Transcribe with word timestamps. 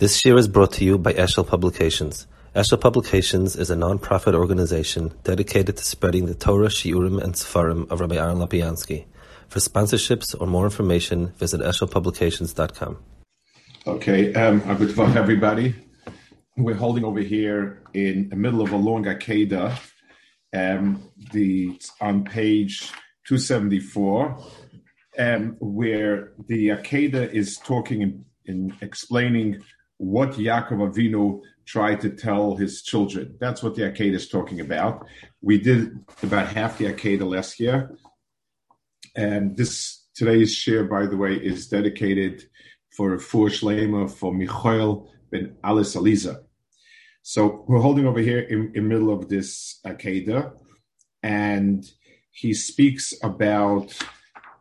This 0.00 0.24
year 0.24 0.38
is 0.38 0.48
brought 0.48 0.72
to 0.72 0.84
you 0.86 0.96
by 0.96 1.12
Eshel 1.12 1.46
Publications. 1.46 2.26
Eshel 2.56 2.80
Publications 2.80 3.54
is 3.54 3.68
a 3.68 3.76
non-profit 3.76 4.34
organization 4.34 5.12
dedicated 5.24 5.76
to 5.76 5.84
spreading 5.84 6.24
the 6.24 6.34
Torah, 6.34 6.68
Shiurim, 6.68 7.22
and 7.22 7.34
Sefarim 7.34 7.86
of 7.90 8.00
Rabbi 8.00 8.16
Aaron 8.16 8.38
Lopiansky. 8.38 9.04
For 9.48 9.58
sponsorships 9.58 10.34
or 10.40 10.46
more 10.46 10.64
information, 10.64 11.34
visit 11.36 11.60
eshelpublications.com. 11.60 12.96
Okay, 13.86 14.32
um, 14.32 14.62
a 14.70 14.74
good 14.74 14.96
luck, 14.96 15.16
everybody. 15.16 15.74
We're 16.56 16.72
holding 16.76 17.04
over 17.04 17.20
here 17.20 17.82
in 17.92 18.30
the 18.30 18.36
middle 18.36 18.62
of 18.62 18.72
a 18.72 18.78
long 18.78 19.04
Akeda, 19.04 19.78
um, 20.54 21.10
the 21.30 21.78
on 22.00 22.24
page 22.24 22.90
274, 23.26 24.42
um, 25.18 25.56
where 25.60 26.32
the 26.48 26.68
Akeda 26.68 27.30
is 27.30 27.58
talking 27.58 28.00
in, 28.00 28.24
in 28.46 28.74
explaining 28.80 29.62
what 30.00 30.30
Yaakov 30.30 30.80
Avinu 30.94 31.42
tried 31.66 32.00
to 32.00 32.08
tell 32.08 32.56
his 32.56 32.80
children. 32.80 33.36
That's 33.38 33.62
what 33.62 33.74
the 33.74 33.82
Akedah 33.82 34.14
is 34.14 34.30
talking 34.30 34.60
about. 34.60 35.06
We 35.42 35.58
did 35.58 35.92
about 36.22 36.48
half 36.48 36.78
the 36.78 36.86
Akedah 36.86 37.30
last 37.30 37.60
year. 37.60 37.94
And 39.14 39.54
this 39.58 40.06
today's 40.14 40.54
share, 40.54 40.84
by 40.84 41.04
the 41.04 41.18
way, 41.18 41.34
is 41.34 41.68
dedicated 41.68 42.44
for 42.96 43.18
Fur 43.18 43.50
Shlema 43.50 44.10
for 44.10 44.32
Michael 44.32 45.06
ben 45.30 45.54
Alice 45.62 45.94
Aliza. 45.94 46.44
So 47.20 47.66
we're 47.68 47.80
holding 47.80 48.06
over 48.06 48.20
here 48.20 48.40
in, 48.40 48.72
in 48.74 48.88
middle 48.88 49.12
of 49.12 49.28
this 49.28 49.80
Akedah, 49.84 50.52
and 51.22 51.84
he 52.30 52.54
speaks 52.54 53.12
about 53.22 53.94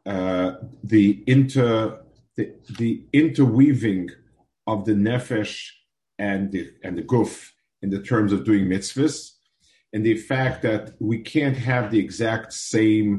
uh, 0.06 0.56
the 0.84 1.24
inter 1.28 2.02
the, 2.36 2.52
the 2.78 3.06
interweaving 3.14 4.10
of 4.72 4.78
the 4.88 4.98
nefesh 5.08 5.54
and 6.28 6.42
the 6.54 6.64
and 6.86 6.94
the 6.98 7.08
guf 7.12 7.34
in 7.84 7.90
the 7.96 8.02
terms 8.12 8.32
of 8.34 8.46
doing 8.50 8.66
mitzvahs, 8.74 9.18
and 9.94 10.02
the 10.06 10.18
fact 10.32 10.58
that 10.68 10.84
we 11.00 11.18
can't 11.34 11.60
have 11.70 11.86
the 11.92 12.02
exact 12.06 12.50
same 12.74 13.10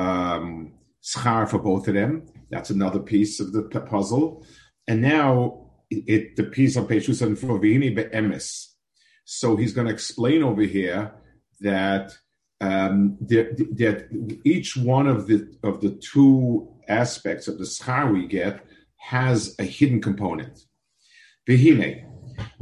um, 0.00 0.72
schar 1.10 1.48
for 1.50 1.60
both 1.70 1.84
of 1.88 1.94
them. 2.00 2.12
That's 2.52 2.70
another 2.70 3.02
piece 3.12 3.34
of 3.42 3.52
the 3.54 3.62
puzzle. 3.92 4.26
And 4.88 4.98
now 5.16 5.30
it, 5.94 6.02
it 6.14 6.22
the 6.38 6.48
piece 6.56 6.74
on 6.78 6.86
page 6.86 7.04
two 7.06 7.14
seventy 7.14 7.40
four 7.40 7.60
v'hini 7.60 7.94
be'emes. 7.94 8.46
So 9.24 9.46
he's 9.60 9.74
going 9.76 9.88
to 9.88 9.96
explain 9.98 10.42
over 10.42 10.62
here 10.78 11.02
that 11.60 12.06
um, 12.68 13.16
that, 13.30 13.48
that 13.82 13.98
each 14.44 14.70
one 14.76 15.06
of 15.14 15.26
the 15.28 15.38
of 15.62 15.80
the 15.84 15.92
two 16.12 16.68
aspects 16.88 17.46
of 17.48 17.58
the 17.58 17.68
schar 17.74 18.12
we 18.12 18.26
get 18.26 18.54
has 19.14 19.54
a 19.58 19.66
hidden 19.76 20.00
component. 20.08 20.56
V'hine, 21.50 22.04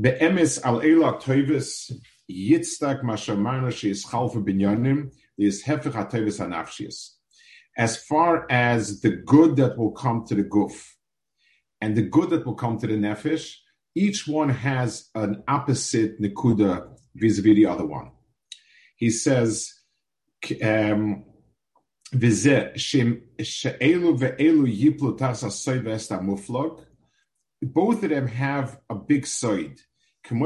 be'emes 0.01 0.65
al 0.65 0.81
ela 0.81 1.21
toivis 1.21 1.93
yitzdak 2.31 3.03
mashamarna 3.03 3.69
sheis 3.69 4.07
chalfa 4.07 4.43
binyanim 4.43 5.13
is 5.37 5.63
hefech 5.65 5.93
hatoivis 5.93 6.41
hanafshias. 6.41 7.11
As 7.77 8.03
far 8.03 8.47
as 8.51 9.03
the 9.03 9.11
good 9.11 9.57
that 9.57 9.77
will 9.77 9.91
come 9.91 10.25
to 10.25 10.35
the 10.35 10.43
guf 10.43 10.95
and 11.83 11.95
the 11.99 12.03
good 12.03 12.31
that 12.31 12.47
will 12.47 12.55
come 12.55 12.79
to 12.79 12.87
the 12.87 12.95
nefesh, 12.95 13.57
each 13.95 14.27
one 14.27 14.49
has 14.49 15.11
an 15.15 15.43
opposite 15.47 16.19
nikuda 16.19 16.89
vis-a-vis 17.15 17.57
the 17.57 17.67
other 17.67 17.85
one. 17.85 18.11
He 18.97 19.11
says, 19.11 19.71
um, 20.63 21.25
both 27.63 28.03
of 28.03 28.11
them 28.11 28.27
have 28.27 28.81
a 28.89 28.95
big 28.95 29.27
side. 29.27 29.79
So 30.25 30.35
the 30.35 30.41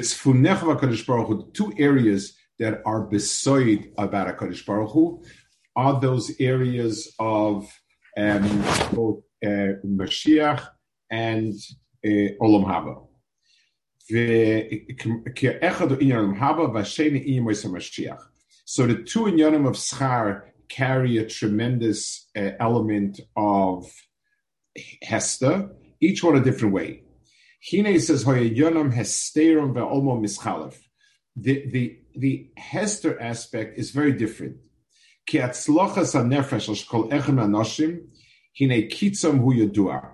tzfunecha 0.00 1.06
Baruch 1.06 1.28
Hu, 1.28 1.50
two 1.52 1.72
areas 1.78 2.36
that 2.58 2.80
are 2.86 3.02
beside 3.02 3.92
about 3.98 4.38
HaKadosh 4.38 4.64
Baruch 4.64 4.92
Hu, 4.92 5.22
are 5.74 6.00
those 6.00 6.32
areas 6.40 7.12
of 7.18 7.70
um, 8.16 8.64
both 8.92 9.24
uh, 9.44 9.74
Mashiach 9.84 10.66
and 11.10 11.52
uh, 12.04 12.30
Olam 12.40 12.64
Haba. 12.64 13.02
So 14.08 14.14
the 18.86 19.02
two 19.02 19.24
inyanim 19.24 19.66
of 19.66 19.74
schar 19.74 20.42
carry 20.68 21.18
a 21.18 21.26
tremendous 21.26 22.28
uh, 22.36 22.50
element 22.60 23.20
of 23.36 23.90
Hester, 25.02 25.70
each 26.00 26.22
one 26.22 26.36
a 26.36 26.44
different 26.44 26.74
way. 26.74 27.02
Hine 27.70 27.98
says, 27.98 28.24
Hoyayonam 28.24 28.94
hesterum 28.94 29.72
ve'olmo 29.74 30.20
mischalef. 30.20 30.76
The, 31.34 31.68
the, 31.70 31.98
the 32.14 32.50
Hester 32.56 33.20
aspect 33.20 33.78
is 33.78 33.90
very 33.90 34.12
different. 34.12 34.56
Ki 35.26 35.38
atzlochas 35.38 36.12
ha-nefesh 36.12 36.68
echem 37.10 37.38
anoshim, 37.38 38.06
hine 38.58 38.88
kitzam 38.88 39.38
hu 39.38 39.54
yodua. 39.54 40.10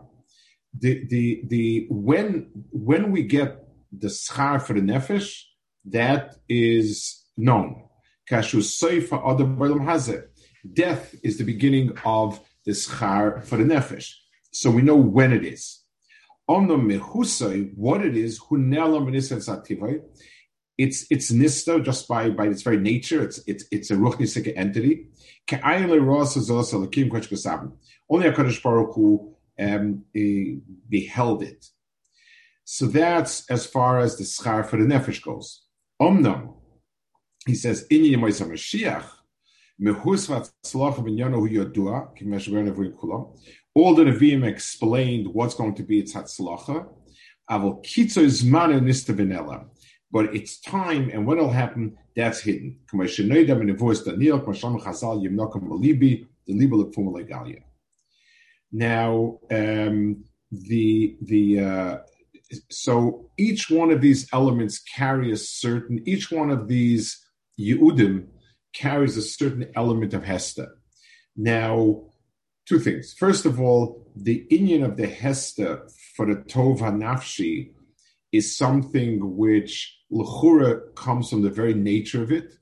The, 0.79 1.07
the, 1.07 1.43
the, 1.47 1.87
when, 1.91 2.51
when 2.71 3.13
we 3.13 3.25
get 3.25 3.63
the 3.93 4.09
schar 4.09 4.63
for 4.63 4.73
the 4.73 4.81
nefesh, 4.81 5.43
that 5.87 6.37
is 6.49 7.25
known. 7.37 7.85
Kashu 8.31 8.61
soifa 8.61 9.21
adam 9.31 9.59
hazeh 9.59 10.25
death 10.73 11.15
is 11.23 11.39
the 11.39 11.45
beginning 11.45 11.93
of 12.05 12.41
the 12.65 12.73
schar 12.73 13.45
for 13.45 13.57
the 13.57 13.65
nefesh. 13.65 14.13
So 14.53 14.71
we 14.71 14.83
know 14.83 14.97
when 14.97 15.33
it 15.33 15.45
is. 15.45 15.81
On 16.49 16.67
the 16.67 16.77
mehusay, 16.77 17.75
what 17.77 18.05
it 18.05 18.17
is, 18.17 18.41
it's 20.79 21.07
it's 21.11 21.31
nista 21.31 21.85
just 21.85 22.09
by 22.09 22.31
by 22.31 22.47
its 22.47 22.63
very 22.63 22.79
nature. 22.79 23.23
It's 23.23 23.41
it's 23.47 23.65
it's 23.71 23.91
a 23.91 23.95
ruchnistic 23.95 24.53
entity. 24.57 25.09
Only 28.11 28.29
a 28.29 28.33
Kadosh 28.33 28.63
Baruch 28.63 28.95
Hu 28.95 29.35
um, 29.59 30.05
beheld 30.89 31.43
it. 31.43 31.67
So 32.65 32.87
that's 32.87 33.49
as 33.51 33.67
far 33.67 33.99
as 33.99 34.17
the 34.17 34.25
schar 34.25 34.65
for 34.65 34.77
the 34.77 34.85
nefesh 34.85 35.23
goes. 35.23 35.63
Omnam, 36.01 36.55
he 37.47 37.55
says, 37.55 37.87
in 37.91 38.03
Mashiach, 38.03 39.05
all 43.75 43.95
the 43.95 44.05
Nevi'im 44.05 44.45
explained 44.45 45.27
what's 45.27 45.55
going 45.55 45.75
to 45.75 45.83
be 45.83 45.99
its 45.99 46.15
Hatzlacha. 46.15 46.87
But 50.11 50.35
it's 50.37 50.61
time, 50.61 51.11
and 51.13 51.27
when 51.27 51.39
it'll 51.39 51.51
happen, 51.51 51.97
that's 52.15 52.41
hidden. 52.41 52.79
Now, 58.75 59.39
um, 59.51 60.25
the 60.51 61.17
the 61.23 61.61
uh, 61.61 61.99
so 62.71 63.31
each 63.39 63.71
one 63.71 63.91
of 63.91 64.01
these 64.01 64.29
elements 64.33 64.79
carry 64.81 65.33
a 65.33 65.37
certain. 65.37 66.03
Each 66.07 66.31
one 66.31 66.51
of 66.51 66.69
these 66.69 67.27
Yehudim 67.59 68.27
carries 68.73 69.17
a 69.17 69.23
certain 69.23 69.71
element 69.75 70.15
of 70.15 70.25
Hester. 70.25 70.69
Now, 71.37 72.05
two 72.67 72.79
things. 72.79 73.13
First 73.13 73.47
of 73.47 73.61
all, 73.61 74.11
the 74.15 74.47
Inyan 74.51 74.85
of 74.85 74.97
the 74.97 75.07
Hester 75.07 75.89
for 76.17 76.27
the 76.27 76.37
Tov 76.37 76.79
Nafshi 76.81 77.73
is 78.33 78.57
something 78.57 79.37
which 79.37 79.99
Lechura 80.11 80.95
comes 80.95 81.31
from 81.31 81.43
the 81.43 81.51
very 81.51 81.75
nature 81.75 82.23
of 82.23 82.33
it. 82.33 82.55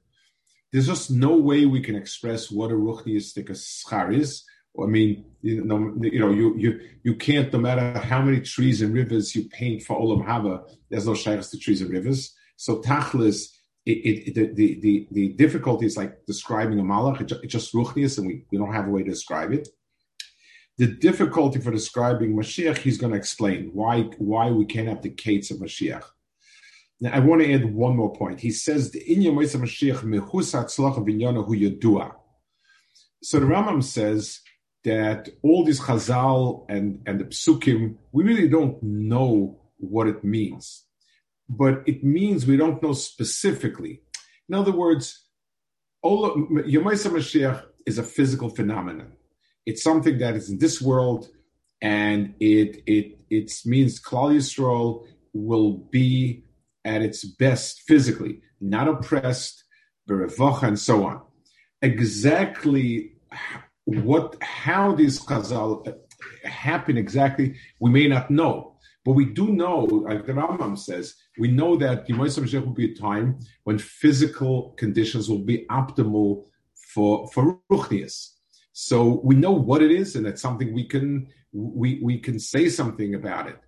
There's 0.72 0.86
just 0.86 1.10
no 1.10 1.36
way 1.36 1.66
we 1.66 1.80
can 1.80 1.96
express 1.96 2.50
what 2.50 2.70
a 2.70 2.74
Ruchniistic 2.74 3.50
schar 3.50 4.14
is. 4.14 4.44
I 4.80 4.86
mean, 4.86 5.24
you 5.42 5.64
know, 5.64 5.92
you 6.00 6.20
know, 6.20 6.30
you 6.30 6.56
you 6.56 6.80
you 7.02 7.16
can't. 7.16 7.52
No 7.52 7.58
matter 7.58 7.98
how 7.98 8.22
many 8.22 8.40
trees 8.40 8.82
and 8.82 8.94
rivers 8.94 9.34
you 9.34 9.48
paint 9.48 9.82
for 9.82 10.00
Olam 10.00 10.24
Haba, 10.24 10.62
there's 10.88 11.06
no 11.06 11.14
shaykhs 11.14 11.50
to 11.50 11.58
trees 11.58 11.80
and 11.82 11.90
rivers. 11.90 12.32
So 12.56 12.80
Tachlis 12.80 13.48
it, 13.92 14.36
it, 14.38 14.54
the, 14.56 14.80
the, 14.80 15.08
the 15.10 15.28
difficulty 15.30 15.86
is 15.86 15.96
like 15.96 16.24
describing 16.26 16.78
a 16.78 16.82
malach. 16.82 17.20
It, 17.20 17.32
it's 17.42 17.52
just 17.52 17.72
ruchnius, 17.74 18.18
and 18.18 18.26
we, 18.26 18.44
we 18.50 18.58
don't 18.58 18.72
have 18.72 18.86
a 18.86 18.90
way 18.90 19.02
to 19.02 19.10
describe 19.10 19.52
it. 19.52 19.68
The 20.78 20.86
difficulty 20.86 21.60
for 21.60 21.70
describing 21.70 22.34
Mashiach, 22.34 22.78
he's 22.78 22.98
going 22.98 23.12
to 23.12 23.18
explain 23.18 23.70
why 23.74 24.02
why 24.18 24.50
we 24.50 24.64
can't 24.64 24.88
have 24.88 25.02
the 25.02 25.10
kates 25.10 25.50
of 25.50 25.58
Mashiach. 25.58 26.04
Now, 27.00 27.12
I 27.12 27.20
want 27.20 27.42
to 27.42 27.52
add 27.52 27.74
one 27.74 27.96
more 27.96 28.12
point. 28.12 28.40
He 28.40 28.50
says 28.50 28.90
the 28.90 29.04
inya 29.04 29.32
Mashiach 29.32 30.02
yadua. 31.60 32.14
So 33.22 33.40
the 33.40 33.46
Rambam 33.46 33.82
says 33.82 34.40
that 34.84 35.28
all 35.42 35.64
these 35.64 35.80
Chazal 35.80 36.64
and 36.70 37.02
and 37.06 37.20
the 37.20 37.24
Psukim, 37.24 37.96
we 38.12 38.24
really 38.24 38.48
don't 38.48 38.82
know 38.82 39.60
what 39.76 40.06
it 40.06 40.24
means 40.24 40.84
but 41.50 41.82
it 41.84 42.04
means 42.04 42.46
we 42.46 42.56
don't 42.56 42.80
know 42.82 42.92
specifically. 42.92 44.02
In 44.48 44.54
other 44.54 44.70
words, 44.70 45.26
Yomaisa 46.04 47.10
Mashiach 47.10 47.64
is 47.86 47.98
a 47.98 48.04
physical 48.04 48.48
phenomenon. 48.48 49.12
It's 49.66 49.82
something 49.82 50.18
that 50.18 50.36
is 50.36 50.48
in 50.48 50.58
this 50.58 50.80
world, 50.80 51.28
and 51.82 52.34
it 52.40 52.82
it 52.86 53.18
it 53.30 53.52
means 53.66 54.00
Klal 54.00 54.34
Yisrael 54.36 55.06
will 55.32 55.72
be 55.72 56.44
at 56.84 57.02
its 57.02 57.24
best 57.24 57.82
physically, 57.82 58.40
not 58.60 58.88
oppressed, 58.88 59.64
berevocha, 60.08 60.68
and 60.68 60.78
so 60.78 61.04
on. 61.04 61.20
Exactly 61.82 63.12
what 63.84 64.36
how 64.40 64.94
these 64.94 65.20
chazal 65.20 65.94
happen 66.44 66.96
exactly, 66.96 67.56
we 67.80 67.90
may 67.90 68.06
not 68.06 68.30
know. 68.30 68.69
But 69.04 69.12
we 69.12 69.24
do 69.24 69.48
know, 69.48 69.84
like 69.84 70.26
the 70.26 70.32
Rambam 70.32 70.78
says, 70.78 71.14
we 71.38 71.48
know 71.48 71.76
that 71.76 72.06
the 72.06 72.12
Moisam 72.12 72.52
will 72.52 72.74
be 72.74 72.92
a 72.92 72.94
time 72.94 73.38
when 73.64 73.78
physical 73.78 74.74
conditions 74.76 75.28
will 75.28 75.44
be 75.44 75.64
optimal 75.70 76.44
for 76.74 77.26
for 77.28 77.58
ruchnias. 77.70 78.34
So 78.72 79.20
we 79.24 79.34
know 79.34 79.52
what 79.52 79.82
it 79.82 79.90
is, 79.90 80.16
and 80.16 80.26
it's 80.26 80.42
something 80.42 80.74
we 80.74 80.86
can 80.86 81.28
we 81.52 82.00
we 82.02 82.18
can 82.18 82.38
say 82.38 82.68
something 82.68 83.14
about 83.14 83.48
it. 83.48 83.58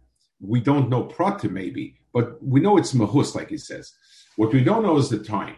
We 0.40 0.60
don't 0.60 0.90
know 0.90 1.04
prata 1.04 1.48
maybe, 1.48 2.00
but 2.12 2.42
we 2.42 2.60
know 2.60 2.76
it's 2.76 2.92
mahus, 2.92 3.34
like 3.34 3.50
he 3.50 3.58
says. 3.58 3.92
What 4.36 4.52
we 4.52 4.62
don't 4.64 4.82
know 4.82 4.98
is 4.98 5.08
the 5.08 5.18
time. 5.18 5.56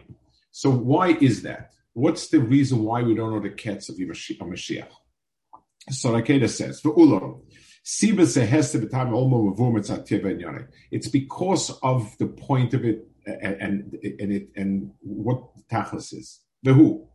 So 0.51 0.69
why 0.69 1.09
is 1.19 1.41
that? 1.43 1.71
What's 1.93 2.27
the 2.27 2.39
reason 2.39 2.83
why 2.83 3.01
we 3.03 3.15
don't 3.15 3.31
know 3.31 3.41
the 3.41 3.49
cats 3.49 3.89
of 3.89 3.95
Mashiach? 3.95 4.89
So 5.91 6.11
Rakeda 6.11 6.49
says, 6.49 6.81
for 6.81 6.95
Ulam, 6.95 7.41
it's 7.87 8.33
because 11.07 11.69
of 11.83 12.17
the 12.17 12.25
point 12.25 12.73
of 12.73 12.83
it 12.83 13.07
and 13.27 13.93
and, 14.01 14.31
it 14.31 14.49
and 14.55 14.89
what 15.01 15.43
tachlis 15.69 16.11
is. 16.13 16.39
The 16.63 16.73
who. 16.73 17.07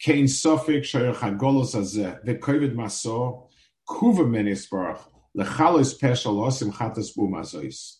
Kein 0.00 0.24
sofik 0.24 0.82
shayach 0.82 1.16
hagolos 1.16 1.74
hazeh 1.74 2.24
vekovid 2.24 2.74
maso 2.74 3.50
kuva 3.86 4.24
menisbarach 4.24 5.02
lechalos 5.36 6.00
chatas 6.00 7.14
bumazois. 7.14 7.96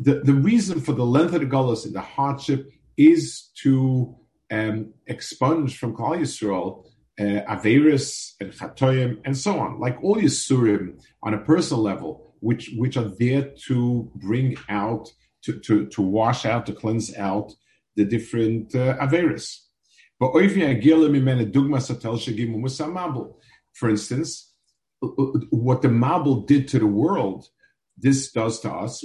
The 0.00 0.22
the 0.24 0.34
reason 0.34 0.80
for 0.80 0.94
the 0.94 1.06
length 1.06 1.34
of 1.34 1.42
the 1.42 1.46
golos 1.46 1.84
and 1.84 1.94
the 1.94 2.00
hardship 2.00 2.72
is 2.96 3.50
to 3.62 4.16
um, 4.50 4.94
expunge 5.06 5.78
from 5.78 5.94
Klal 5.94 6.18
Yisrael 6.18 6.86
uh, 7.18 7.40
Averis 7.48 8.32
and 8.40 8.52
Chatoyim 8.52 9.20
and 9.24 9.36
so 9.36 9.58
on, 9.58 9.80
like 9.80 9.98
all 10.02 10.16
Yisurim 10.16 11.00
on 11.22 11.34
a 11.34 11.38
personal 11.38 11.82
level, 11.82 12.34
which 12.40 12.70
which 12.76 12.96
are 12.96 13.10
there 13.18 13.52
to 13.66 14.10
bring 14.16 14.56
out, 14.68 15.10
to 15.42 15.58
to, 15.60 15.86
to 15.86 16.02
wash 16.02 16.44
out, 16.44 16.66
to 16.66 16.72
cleanse 16.72 17.16
out 17.16 17.52
the 17.96 18.04
different 18.04 18.74
uh, 18.74 18.96
Averis. 18.98 19.60
For 20.18 20.40
instance, 23.90 24.52
what 25.50 25.82
the 25.82 25.88
Mabul 25.88 26.46
did 26.46 26.68
to 26.68 26.78
the 26.78 26.86
world, 26.86 27.48
this 27.98 28.32
does 28.32 28.60
to 28.60 28.72
us. 28.72 29.02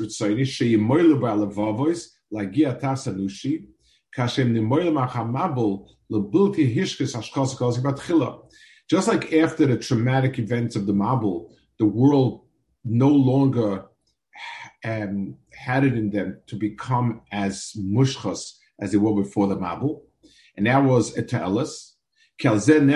Just 8.90 9.08
like 9.08 9.34
after 9.34 9.66
the 9.66 9.78
traumatic 9.78 10.40
events 10.40 10.76
of 10.76 10.86
the 10.86 10.94
Mabul, 10.94 11.50
the 11.80 11.86
world 11.86 12.42
no 12.84 13.08
longer 13.08 13.86
um, 14.84 15.38
had 15.54 15.86
it 15.86 15.94
in 15.94 16.10
them 16.10 16.42
to 16.48 16.56
become 16.56 17.22
as 17.32 17.74
mushchas 17.78 18.58
as 18.80 18.92
they 18.92 18.98
were 18.98 19.16
before 19.16 19.48
the 19.48 19.56
Mabul. 19.56 20.02
And 20.58 20.66
that 20.66 20.84
was 20.84 21.16
Etelis. 21.16 21.92
The 22.40 22.50
pasuk 22.50 22.90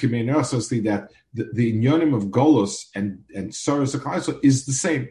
Kimeiner 0.00 0.84
that 0.84 1.10
the, 1.32 1.48
the 1.54 1.72
inyonim 1.72 2.14
of 2.14 2.24
Golos 2.24 2.86
and 2.96 3.20
and 3.34 3.52
Soros 3.52 3.94
is 4.42 4.66
the 4.66 4.72
same. 4.72 5.08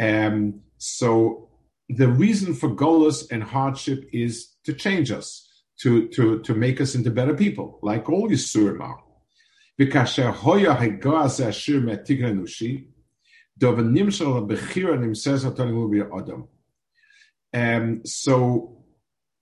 Um, 0.00 0.60
so 0.78 1.48
the 1.88 2.08
reason 2.08 2.54
for 2.54 2.70
golos 2.70 3.30
and 3.30 3.42
hardship 3.42 4.04
is 4.12 4.54
to 4.64 4.72
change 4.72 5.10
us, 5.10 5.46
to, 5.80 6.08
to, 6.08 6.40
to 6.40 6.54
make 6.54 6.80
us 6.80 6.94
into 6.94 7.10
better 7.10 7.34
people, 7.34 7.78
like 7.82 8.08
all 8.08 8.28
Yisurim 8.28 8.80
are. 8.80 9.02
Because 9.76 10.16
hoya 10.16 10.74
hegaze 10.74 11.46
ashir 11.46 11.80
metigranushi, 11.82 12.86
dovanim 13.58 14.12
shal 14.12 14.46
bechira 14.46 14.98
nimses 14.98 15.44
atoni 15.44 15.74
will 15.74 15.88
be 15.88 16.00
adam. 16.00 16.48
Um, 17.52 18.04
so 18.04 18.84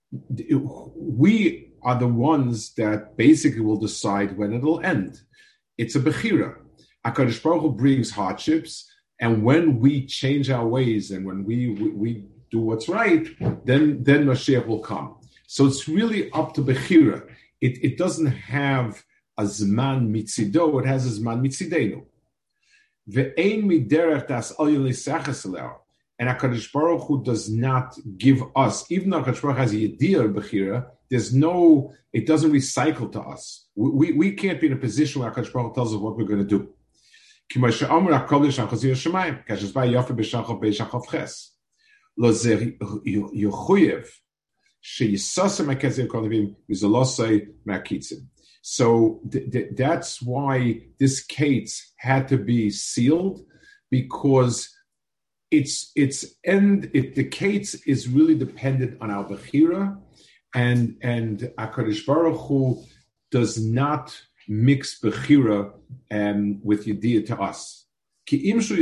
we 0.09 1.66
are 1.81 1.99
the 1.99 2.07
ones 2.07 2.73
that 2.75 3.17
basically 3.17 3.61
will 3.61 3.79
decide 3.79 4.37
when 4.37 4.53
it'll 4.53 4.81
end. 4.81 5.21
It's 5.77 5.95
a 5.95 5.99
bechira. 5.99 6.55
Hakadosh 7.05 7.41
Baruch 7.41 7.61
Hu 7.61 7.71
brings 7.71 8.11
hardships, 8.11 8.91
and 9.19 9.43
when 9.43 9.79
we 9.79 10.05
change 10.05 10.49
our 10.49 10.67
ways 10.67 11.11
and 11.11 11.25
when 11.25 11.43
we, 11.43 11.69
we, 11.69 11.89
we 11.89 12.25
do 12.51 12.59
what's 12.59 12.89
right, 12.89 13.27
then 13.65 14.03
then 14.03 14.25
Mashiach 14.25 14.65
will 14.67 14.79
come. 14.79 15.15
So 15.47 15.65
it's 15.65 15.87
really 15.87 16.31
up 16.31 16.53
to 16.55 16.61
bechira. 16.61 17.27
It 17.61 17.83
it 17.83 17.97
doesn't 17.97 18.27
have 18.27 19.03
a 19.37 19.43
zman 19.43 20.09
mitzido; 20.09 20.79
it 20.81 20.85
has 20.85 21.05
a 21.05 21.21
zman 21.21 21.41
mitzidenu. 21.41 22.03
And 26.19 26.29
HaKadosh 26.29 26.73
Baruch 26.73 27.07
Hu 27.07 27.23
does 27.23 27.49
not 27.49 27.95
give 28.17 28.43
us, 28.55 28.91
even 28.91 29.11
though 29.11 29.21
HaKadosh 29.21 29.41
Baruch 29.41 29.55
Hu 29.55 29.61
has 29.61 29.71
a 29.71 29.75
Yediyah 29.75 30.33
Bechira, 30.33 30.87
there's 31.09 31.33
no, 31.33 31.93
it 32.13 32.27
doesn't 32.27 32.51
recycle 32.51 33.11
to 33.13 33.21
us. 33.21 33.67
We, 33.75 33.89
we, 33.89 34.11
we 34.13 34.31
can't 34.33 34.59
be 34.59 34.67
in 34.67 34.73
a 34.73 34.77
position 34.77 35.21
where 35.21 35.31
HaKadosh 35.31 35.53
Baruch 35.53 35.75
tells 35.75 35.93
us 35.93 35.99
what 35.99 36.17
we're 36.17 36.25
going 36.25 36.39
to 36.39 36.45
do. 36.45 36.73
So 48.61 49.21
that's 49.23 50.21
why 50.21 50.81
this 50.99 51.23
Kates 51.23 51.93
had 51.97 52.27
to 52.27 52.37
be 52.37 52.69
sealed 52.69 53.45
because 53.89 54.73
its 55.49 55.91
its 55.95 56.25
end 56.43 56.91
it, 56.93 57.15
the 57.15 57.23
Kates 57.23 57.75
is 57.87 58.09
really 58.09 58.35
dependent 58.35 59.01
on 59.01 59.09
our 59.09 59.23
Bechira 59.23 59.97
and 60.57 60.97
and 61.03 61.39
Hakadosh 61.59 62.05
Baruch 62.05 62.39
Hu 62.47 62.83
does 63.29 63.63
not 63.63 64.19
mix 64.47 64.99
bechira 64.99 65.71
um, 66.09 66.59
with 66.63 66.85
yediyah 66.87 67.27
to 67.27 67.39
us. 67.39 67.85
Even 68.31 68.59
though 68.59 68.73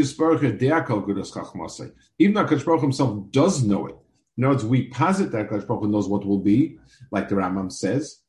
Hakadosh 2.45 2.65
Baruch 2.65 2.81
himself 2.81 3.31
does 3.31 3.63
know 3.63 3.87
it, 3.87 3.95
in 4.37 4.43
other 4.45 4.53
words, 4.53 4.65
we 4.65 4.87
posit 4.89 5.31
that 5.31 5.49
Hakadosh 5.49 5.67
Baruch 5.67 5.83
Hu 5.83 5.89
knows 5.89 6.07
what 6.07 6.25
will 6.25 6.39
be, 6.39 6.77
like 7.11 7.27
the 7.27 7.35
Rambam 7.35 7.69
says. 7.71 8.21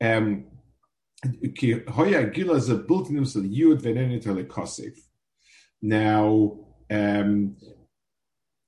Um, 0.00 0.46
now, 5.82 6.58
um, 6.90 7.56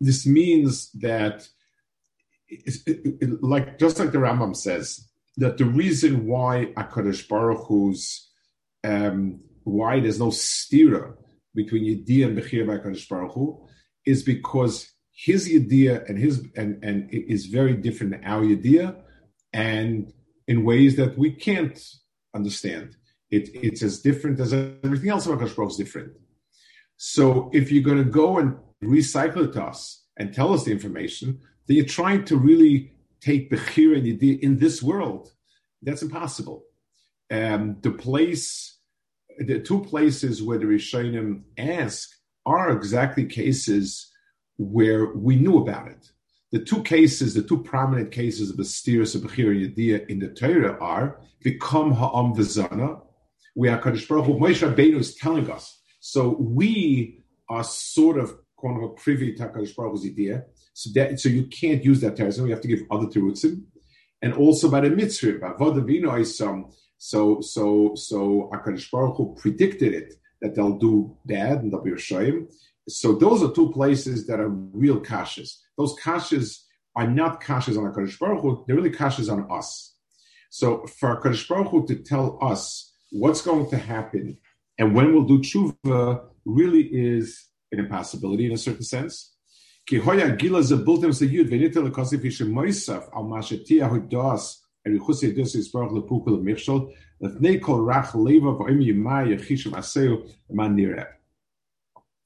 this 0.00 0.26
means 0.26 0.90
that, 0.92 1.48
it, 2.48 2.78
it, 2.86 3.42
like 3.42 3.78
just 3.78 3.98
like 3.98 4.12
the 4.12 4.18
Rambam 4.18 4.54
says, 4.54 5.08
that 5.36 5.58
the 5.58 5.64
reason 5.64 6.26
why 6.26 6.72
Akadosh 6.76 7.28
Baruch 7.28 7.66
Hu's 7.66 8.30
um, 8.84 9.40
why 9.64 10.00
there's 10.00 10.20
no 10.20 10.28
stira 10.28 11.14
between 11.54 11.84
Yediyah 11.84 12.26
and 12.26 12.38
Bechir 12.38 12.66
by 12.66 12.76
Baruch 12.76 13.32
Hu 13.34 13.66
is 14.04 14.22
because 14.22 14.88
his 15.12 15.48
Yediyah 15.48 16.08
and 16.08 16.18
his 16.18 16.46
and 16.56 16.82
and 16.84 17.08
is 17.10 17.46
very 17.46 17.74
different 17.74 18.12
than 18.12 18.24
our 18.24 18.42
Yediyah, 18.42 18.96
and 19.52 20.12
in 20.46 20.64
ways 20.64 20.96
that 20.96 21.18
we 21.18 21.32
can't 21.32 21.78
understand. 22.34 22.96
It, 23.28 23.48
it's 23.54 23.82
as 23.82 24.00
different 24.00 24.38
as 24.38 24.52
everything 24.52 25.10
else 25.10 25.26
about 25.26 25.40
Hakadosh 25.40 25.70
is 25.70 25.76
different. 25.76 26.12
So 26.96 27.50
if 27.52 27.72
you're 27.72 27.82
going 27.82 27.98
to 27.98 28.04
go 28.04 28.38
and 28.38 28.56
recycle 28.82 29.44
it 29.44 29.52
to 29.54 29.64
us 29.64 30.04
and 30.16 30.32
tell 30.32 30.52
us 30.52 30.64
the 30.64 30.72
information, 30.72 31.40
then 31.66 31.76
you're 31.76 31.86
trying 31.86 32.24
to 32.24 32.36
really 32.36 32.92
take 33.20 33.50
Bechir 33.50 33.96
and 33.96 34.06
in 34.22 34.58
this 34.58 34.82
world. 34.82 35.30
That's 35.82 36.02
impossible. 36.02 36.64
Um, 37.30 37.78
the 37.80 37.90
place, 37.90 38.78
the 39.38 39.60
two 39.60 39.82
places 39.82 40.42
where 40.42 40.58
the 40.58 40.66
Rishonim 40.66 41.42
ask 41.58 42.08
are 42.44 42.70
exactly 42.70 43.26
cases 43.26 44.10
where 44.58 45.06
we 45.06 45.36
knew 45.36 45.58
about 45.58 45.88
it. 45.88 46.10
The 46.52 46.64
two 46.64 46.82
cases, 46.82 47.34
the 47.34 47.42
two 47.42 47.62
prominent 47.62 48.12
cases 48.12 48.50
of 48.50 48.66
steers 48.66 49.14
of 49.14 49.22
Bechir 49.22 49.74
Yediyah 49.76 50.08
in 50.08 50.20
the 50.20 50.28
Torah 50.28 50.78
are 50.80 51.20
Vikom 51.44 51.94
Ha'am 51.94 52.34
Vizana, 52.34 53.02
where 53.54 53.76
HaKadosh 53.76 54.08
Baruch 54.08 54.26
Hu, 54.26 54.34
Moshe 54.38 54.66
Rabbeinu 54.66 54.98
is 54.98 55.16
telling 55.16 55.50
us. 55.50 55.80
So 56.00 56.36
we 56.38 57.24
are 57.48 57.64
sort 57.64 58.18
of 58.18 58.38
quote 58.56 58.74
unquote 58.74 58.96
privy 58.96 59.32
Baruch 59.32 60.04
idea. 60.04 60.44
So 60.74 60.90
that 60.94 61.20
so 61.20 61.28
you 61.28 61.44
can't 61.46 61.84
use 61.84 62.00
that 62.00 62.16
terrorism. 62.16 62.46
You 62.46 62.52
have 62.52 62.62
to 62.62 62.68
give 62.68 62.82
other 62.90 63.06
terutzim, 63.06 63.62
and 64.22 64.34
also 64.34 64.70
by 64.70 64.80
the 64.80 64.90
mitzvah, 64.90 65.38
by 65.38 65.52
Vodavino 65.52 66.18
is 66.20 66.36
some. 66.36 66.70
So 66.98 67.40
so 67.40 67.94
so 67.94 68.50
Hakadosh 68.52 68.90
Baruch 68.90 69.16
Hu 69.16 69.34
predicted 69.38 69.94
it 69.94 70.14
that 70.42 70.54
they'll 70.54 70.78
do 70.78 71.16
bad 71.24 71.62
and 71.62 71.72
they'll 71.72 71.82
be 71.82 71.90
Rishayim. 71.90 72.52
So 72.88 73.14
those 73.14 73.42
are 73.42 73.52
two 73.52 73.70
places 73.72 74.26
that 74.26 74.38
are 74.38 74.48
real 74.48 75.00
kashas. 75.00 75.56
Those 75.76 75.96
kashas 75.98 76.62
are 76.94 77.08
not 77.08 77.42
kashas 77.42 77.78
on 77.78 77.92
Hakadosh 77.92 78.18
Baruch 78.18 78.42
Hu; 78.42 78.64
they're 78.66 78.76
really 78.76 78.90
kashas 78.90 79.32
on 79.32 79.50
us. 79.50 79.94
So 80.50 80.86
for 80.86 81.20
Hakadosh 81.20 81.48
Baruch 81.48 81.68
Hu 81.68 81.86
to 81.86 81.96
tell 81.96 82.38
us 82.42 82.92
what's 83.10 83.40
going 83.40 83.70
to 83.70 83.76
happen 83.78 84.36
and 84.78 84.94
when 84.94 85.12
we'll 85.12 85.24
do 85.24 85.38
tshuva 85.38 86.24
really 86.44 86.82
is 86.82 87.46
an 87.72 87.78
impossibility 87.80 88.46
in 88.46 88.52
a 88.52 88.58
certain 88.58 88.82
sense. 88.82 89.32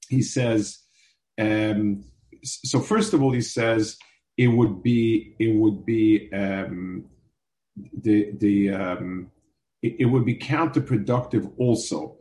He 0.09 0.21
says, 0.21 0.79
um, 1.39 2.03
so 2.43 2.79
first 2.79 3.13
of 3.13 3.21
all, 3.21 3.31
he 3.31 3.41
says 3.41 3.97
it 4.37 4.47
would 4.47 4.81
be 4.83 5.35
it 5.39 5.55
would 5.55 5.85
be 5.85 6.31
um, 6.33 7.05
the 7.93 8.31
the 8.37 8.71
um, 8.71 9.31
it, 9.81 9.95
it, 9.99 10.05
would 10.05 10.25
be 10.25 10.35
counterproductive 10.35 11.51
also 11.57 12.17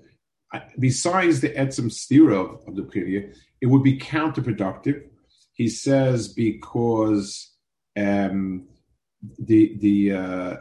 besides 0.79 1.41
the 1.41 1.51
etzem 1.51 1.91
stira 1.91 2.39
of, 2.39 2.69
of 2.69 2.77
the 2.77 2.83
period, 2.83 3.35
it 3.61 3.67
would 3.67 3.83
be 3.83 3.99
counterproductive. 3.99 5.05
He 5.53 5.69
says 5.69 6.29
because 6.29 7.51
um, 7.97 8.69
the 9.39 9.77
the 9.79 10.13
uh, 10.13 10.57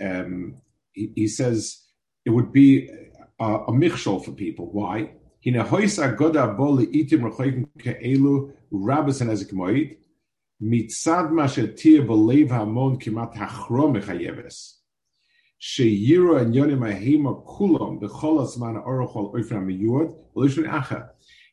um, 0.00 0.56
he, 0.92 1.12
he, 1.16 1.28
says 1.28 1.82
it 2.24 2.30
would 2.30 2.52
be 2.52 2.88
a, 3.40 3.44
a 3.44 3.72
mikshol 3.72 4.24
for 4.24 4.32
people. 4.32 4.70
Why? 4.70 5.10
mitzad 10.62 11.30
ma 11.32 11.46
shetir 11.46 12.06
b'leiv 12.06 12.50
hamon 12.50 12.98
kimat 12.98 13.34
hachro 13.34 13.92
mechayeves. 13.92 14.74
Sheyira 15.60 16.42
and 16.42 16.54
Yonim 16.54 16.80
Ahema 16.80 17.44
Kulam, 17.46 18.00
the 18.00 18.08
Cholasman 18.08 18.84
Orochol 18.86 19.34
Oifram 19.34 19.68
Yuad, 19.80 20.14
Lishun 20.36 20.68
Acha. 20.68 21.08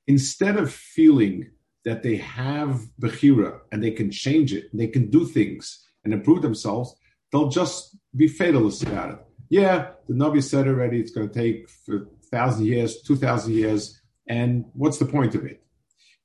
Instead 0.08 0.58
of 0.58 0.72
feeling 0.72 1.50
that 1.86 2.04
they 2.04 2.18
have 2.18 2.82
Bechira 3.02 3.60
and 3.72 3.84
they 3.84 3.92
can 3.92 4.12
change 4.12 4.54
it, 4.54 4.66
they 4.74 4.88
can 4.88 5.10
do 5.10 5.26
things 5.26 5.88
and 6.04 6.14
improve 6.14 6.42
themselves, 6.42 6.96
they'll 7.32 7.50
just 7.50 7.96
be 8.16 8.28
fatalist 8.28 8.84
about 8.84 9.12
it. 9.12 9.20
Yeah, 9.50 9.92
the 10.08 10.14
Nabi 10.14 10.44
said 10.44 10.68
already 10.68 11.00
it's 11.00 11.12
going 11.12 11.30
to 11.30 11.34
take 11.34 11.70
for 11.70 12.08
thousand 12.32 12.66
years, 12.66 13.02
two 13.02 13.16
thousand 13.16 13.54
years, 13.54 14.02
and 14.28 14.66
what's 14.74 14.98
the 14.98 15.06
point 15.06 15.36
of 15.36 15.46
it? 15.46 15.62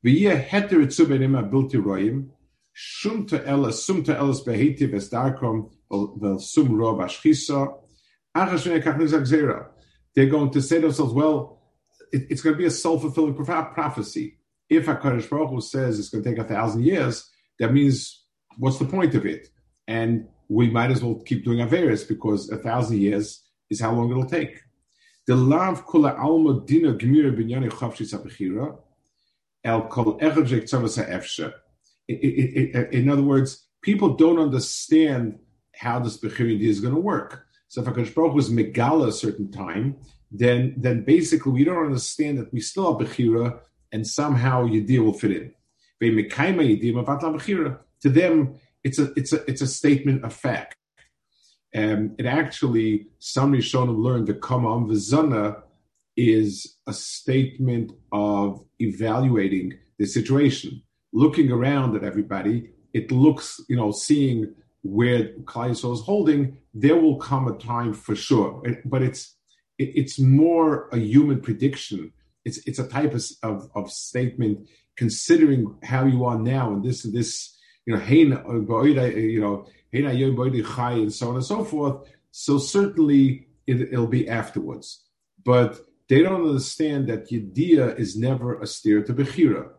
V'yeh 0.04 0.47
heter 0.47 0.78
itzubenim 0.85 1.35
abilti 1.35 1.83
royim, 1.83 2.28
shum 2.73 3.26
to 3.26 3.38
elas, 3.38 3.75
sum 3.75 4.04
elas 4.04 4.45
behitiv 4.47 4.92
estarkom, 4.95 5.73
they're 5.90 6.07
going 10.26 10.50
to 10.50 10.62
say 10.62 10.76
to 10.76 10.83
themselves, 10.83 11.12
well, 11.12 11.62
it, 12.12 12.26
it's 12.31 12.43
going 12.43 12.55
to 12.55 12.59
be 12.59 12.66
a 12.66 12.71
self-fulfilling 12.71 13.35
prophecy. 13.35 14.38
If 14.69 14.87
HaKadosh 14.87 15.31
Baruch 15.31 15.50
Hu 15.50 15.61
says 15.61 15.99
it's 15.99 16.09
going 16.09 16.25
to 16.25 16.31
take 16.31 16.38
a 16.38 16.45
thousand 16.45 16.85
years, 16.85 17.31
that 17.59 17.73
means 17.73 18.25
what's 18.59 18.78
the 18.78 18.85
point 18.85 19.14
of 19.14 19.26
it? 19.26 19.49
and 19.87 20.26
we 20.49 20.71
might 20.71 20.90
as 20.90 21.02
well 21.02 21.16
keep 21.25 21.45
doing 21.45 21.59
Averis 21.59 22.07
because 22.07 22.50
a 22.50 22.59
thousand 22.59 22.99
years 22.99 23.43
is 23.71 23.81
how 23.81 23.93
long 23.93 24.11
it'll 24.11 24.26
take. 24.26 24.61
The 25.26 25.35
kula 25.35 26.19
alma 26.19 26.61
dina 26.64 26.95
gemira 26.95 27.37
binyani 27.37 28.78
el 29.64 29.83
kol. 29.88 30.16
In 32.93 33.09
other 33.11 33.23
words, 33.23 33.66
people 33.83 34.14
don't 34.14 34.38
understand 34.38 35.38
how 35.76 35.99
this 35.99 36.18
bechira 36.18 36.59
is 36.61 36.80
going 36.80 36.95
to 36.95 37.00
work. 37.00 37.47
So 37.68 37.83
if 37.83 37.87
Hakadosh 37.87 38.14
Baruch 38.14 38.35
was 38.35 38.50
megala 38.50 39.09
a 39.09 39.12
certain 39.12 39.50
time, 39.50 39.97
then 40.30 40.75
then 40.76 41.04
basically 41.04 41.52
we 41.52 41.64
don't 41.64 41.87
understand 41.87 42.38
that 42.38 42.52
we 42.52 42.61
still 42.61 42.99
have 42.99 43.06
bechira 43.06 43.61
and 43.92 44.06
somehow 44.06 44.66
Yediyah 44.66 45.04
will 45.04 45.12
fit 45.12 45.33
in. 45.33 45.52
To 48.02 48.11
them, 48.11 48.54
it's 48.85 48.99
a 48.99 49.12
it's 49.16 49.33
a 49.33 49.50
it's 49.50 49.62
a 49.62 49.66
statement 49.66 50.25
of 50.25 50.33
fact. 50.33 50.76
Um, 51.75 52.14
it 52.18 52.26
actually 52.26 53.09
some 53.18 53.52
Rishonim 53.52 54.02
learned 54.02 54.26
that 54.28 54.40
Kamam 54.40 54.88
Vizana 54.90 55.62
is 56.16 56.76
a 56.87 56.92
statement 56.92 57.92
of 58.12 58.64
evaluating 58.78 59.78
the 59.99 60.06
situation, 60.06 60.83
looking 61.12 61.50
around 61.50 61.97
at 61.97 62.04
everybody. 62.04 62.71
It 62.92 63.11
looks, 63.11 63.61
you 63.68 63.76
know, 63.76 63.90
seeing 63.92 64.54
where 64.90 65.33
Klal 65.45 65.71
is 65.71 65.83
holding. 65.83 66.59
There 66.75 66.97
will 66.97 67.16
come 67.16 67.49
a 67.49 67.57
time 67.59 67.93
for 67.93 68.14
sure, 68.14 68.62
but 68.85 69.02
it's 69.02 69.35
it, 69.78 69.93
it's 69.95 70.19
more 70.19 70.88
a 70.93 70.99
human 70.99 71.40
prediction. 71.40 72.12
It's 72.45 72.59
it's 72.66 72.78
a 72.78 72.88
type 72.88 73.14
of, 73.14 73.71
of, 73.75 73.90
statement 73.90 74.69
considering 74.97 75.76
how 75.83 76.07
you 76.07 76.25
are 76.25 76.38
now 76.38 76.73
and 76.73 76.85
this 76.85 77.05
and 77.05 77.14
this 77.14 77.57
you 77.87 77.95
know, 77.95 78.02
you 78.05 79.40
know, 79.40 79.66
and 79.93 81.12
so 81.12 81.28
on 81.28 81.35
and 81.37 81.45
so 81.45 81.64
forth. 81.64 82.09
So 82.33 82.59
certainly 82.59 83.49
it, 83.66 83.93
will 83.93 84.07
be 84.07 84.28
afterwards. 84.28 85.05
But 85.45 85.78
they 86.09 86.23
don't 86.23 86.47
understand 86.47 87.09
that 87.09 87.31
Yediyah 87.31 87.99
is 87.99 88.16
never 88.16 88.61
a 88.61 88.66
steer 88.66 89.02
to 89.02 89.14
Bechira. 89.14 89.71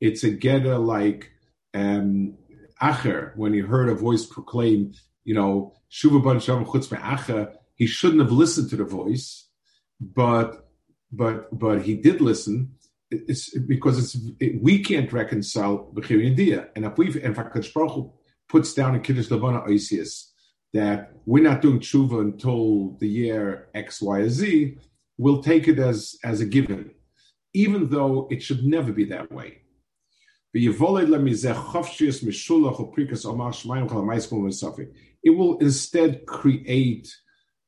It's 0.00 0.24
a 0.24 0.30
getter 0.30 0.78
like 0.78 1.30
um, 1.72 2.36
Acher, 2.82 3.36
when 3.36 3.52
he 3.52 3.60
heard 3.60 3.88
a 3.88 3.94
voice 3.94 4.26
proclaim, 4.26 4.92
you 5.24 5.34
know, 5.34 5.74
Shuva 5.90 6.22
Ban 6.22 6.40
Shem 6.40 6.64
Chutz 6.64 6.88
Acher, 6.88 7.54
he 7.74 7.86
shouldn't 7.86 8.22
have 8.22 8.32
listened 8.32 8.70
to 8.70 8.76
the 8.76 8.84
voice, 8.84 9.48
but 10.00 10.68
but 11.12 11.56
but 11.56 11.82
he 11.82 11.94
did 11.94 12.20
listen, 12.20 12.72
it's 13.10 13.56
because 13.58 13.98
it's 13.98 14.24
it, 14.40 14.62
we 14.62 14.82
can't 14.82 15.12
reconcile 15.12 15.92
Bechir 15.94 16.68
and 16.74 16.84
if 16.84 16.98
we 16.98 17.22
in 17.22 17.34
fact 17.34 17.74
Baruch 17.74 18.12
puts 18.48 18.74
down 18.74 18.94
in 18.94 19.02
Kiddush 19.02 19.28
Labana 19.28 19.66
Oisius 19.66 20.30
that 20.72 21.12
we're 21.24 21.42
not 21.42 21.62
doing 21.62 21.78
tshuva 21.78 22.20
until 22.20 22.96
the 22.98 23.08
year 23.08 23.68
X, 23.74 24.02
Y, 24.02 24.18
or 24.18 24.28
Z, 24.28 24.76
we'll 25.16 25.42
take 25.42 25.68
it 25.68 25.78
as 25.78 26.16
as 26.24 26.40
a 26.40 26.46
given, 26.46 26.90
even 27.52 27.88
though 27.90 28.28
it 28.30 28.42
should 28.42 28.64
never 28.64 28.92
be 28.92 29.04
that 29.04 29.30
way. 29.30 29.63
It 30.56 30.78
will 35.36 35.58
instead 35.58 36.26
create 36.26 37.16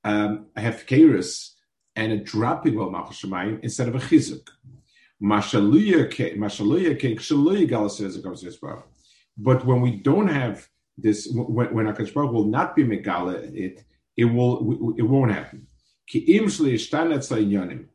um, 0.05 0.47
a 0.55 0.61
hefkeris 0.61 1.51
and 1.97 2.13
a 2.13 2.19
dropping 2.19 2.79
of 2.79 2.93
Malchus 2.93 3.25
instead 3.63 3.89
of 3.89 3.97
a 3.97 3.99
chizuk. 3.99 4.49
But 9.39 9.67
when 9.67 9.81
we 9.81 9.97
don't 9.97 10.29
have 10.29 10.69
this, 10.97 11.29
when, 11.33 11.75
when 11.75 11.87
Akash 11.87 12.15
Baruch 12.15 12.33
will 12.33 12.45
not 12.45 12.77
be 12.77 12.85
megala 12.85 13.35
it, 13.55 13.85
it 14.17 14.25
will 14.27 14.95
it 14.97 15.03
won't 15.03 15.33
happen. 15.33 15.67
Ki 16.07 16.19
im 16.37 16.45
shli 16.45 16.75
ishtanet 16.75 17.19
tzayinyanim. 17.19 17.87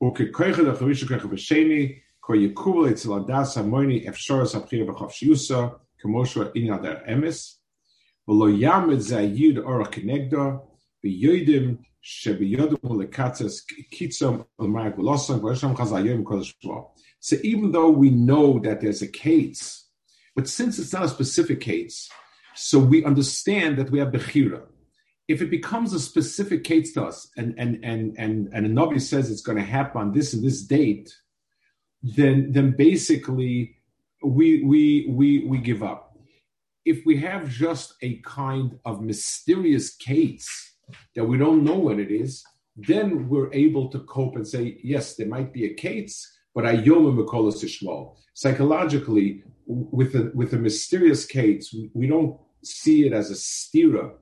Uke 0.00 0.30
koiche 0.30 0.64
da 0.64 0.74
chavishu 0.74 1.06
koiche 1.08 2.02
Er 2.26 2.36
v'yoidim 11.04 11.78
so 12.06 12.30
even 17.42 17.72
though 17.72 17.88
we 17.88 18.10
know 18.10 18.58
that 18.58 18.80
there's 18.82 19.00
a 19.00 19.08
case, 19.08 19.88
but 20.36 20.46
since 20.46 20.78
it's 20.78 20.92
not 20.92 21.04
a 21.04 21.08
specific 21.08 21.62
case, 21.62 22.10
so 22.54 22.78
we 22.78 23.04
understand 23.04 23.78
that 23.78 23.90
we 23.90 23.98
have 24.00 24.08
Bechira. 24.08 24.66
If 25.28 25.40
it 25.40 25.50
becomes 25.50 25.94
a 25.94 26.00
specific 26.00 26.64
case 26.64 26.92
to 26.92 27.04
us 27.04 27.30
and 27.38 27.54
and 27.56 27.82
and 27.82 28.14
and, 28.18 28.50
and 28.52 28.66
a 28.66 28.68
Navi 28.68 29.00
says 29.00 29.30
it's 29.30 29.40
going 29.40 29.56
to 29.56 29.64
happen 29.64 30.00
on 30.02 30.12
this 30.12 30.34
and 30.34 30.44
this 30.44 30.62
date, 30.62 31.10
then 32.04 32.52
then 32.52 32.72
basically 32.76 33.76
we 34.22 34.62
we 34.62 35.06
we 35.08 35.46
we 35.46 35.58
give 35.58 35.82
up. 35.82 36.16
If 36.84 37.06
we 37.06 37.16
have 37.18 37.48
just 37.48 37.94
a 38.02 38.16
kind 38.18 38.78
of 38.84 39.00
mysterious 39.00 39.94
case, 39.96 40.74
that 41.14 41.24
we 41.24 41.38
don't 41.38 41.64
know 41.64 41.78
what 41.78 41.98
it 41.98 42.10
is, 42.10 42.44
then 42.76 43.28
we're 43.30 43.52
able 43.54 43.88
to 43.88 44.00
cope 44.00 44.36
and 44.36 44.46
say, 44.46 44.78
yes, 44.82 45.16
there 45.16 45.26
might 45.26 45.52
be 45.52 45.64
a 45.64 45.74
case, 45.74 46.30
but 46.54 46.66
I 46.66 46.76
Ayom 46.76 47.16
Mekolos 47.16 47.64
Ishmael. 47.64 48.18
Psychologically, 48.34 49.42
with 49.66 50.12
the 50.12 50.30
with 50.34 50.50
the 50.50 50.58
mysterious 50.58 51.24
Kates, 51.24 51.74
we, 51.94 52.06
don't 52.06 52.38
see 52.62 53.06
it 53.06 53.14
as 53.14 53.30
a 53.30 53.34
stira 53.34 54.12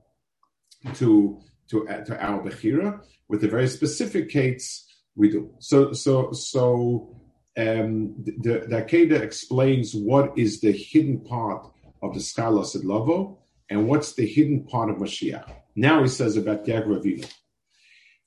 to 0.95 1.41
to 1.69 1.85
to 2.05 2.23
our 2.23 2.41
Bechira. 2.41 3.01
With 3.27 3.41
the 3.41 3.47
very 3.49 3.67
specific 3.67 4.29
Kates, 4.29 4.85
we 5.15 5.29
do. 5.29 5.53
So 5.59 5.91
so 5.91 6.31
so 6.31 7.22
um, 7.57 8.15
the, 8.17 8.65
the 8.67 8.83
Akeda 8.83 9.21
explains 9.21 9.93
what 9.93 10.37
is 10.37 10.61
the 10.61 10.71
hidden 10.71 11.19
part 11.19 11.67
of 12.01 12.13
the 12.13 12.19
Skalos 12.19 12.75
at 12.75 12.83
Lovo 12.83 13.37
and 13.69 13.87
what's 13.87 14.13
the 14.13 14.25
hidden 14.25 14.65
part 14.65 14.89
of 14.89 14.97
Mashiach. 14.97 15.51
Now 15.75 16.01
he 16.01 16.09
says 16.09 16.37
about 16.37 16.65
Yaakov 16.65 17.01
Avinu. 17.01 17.31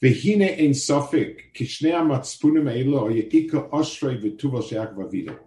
V'hine 0.02 0.58
ein 0.60 0.70
sofik, 0.70 1.54
kishnei 1.54 1.92
amatzpunim 1.92 2.70
eilo 2.70 3.02
o 3.02 3.08
ye'ika 3.08 3.68
oshrei 3.70 4.20
v'tuval 4.22 4.68
she'Yaakov 4.68 5.10
Avinu. 5.10 5.38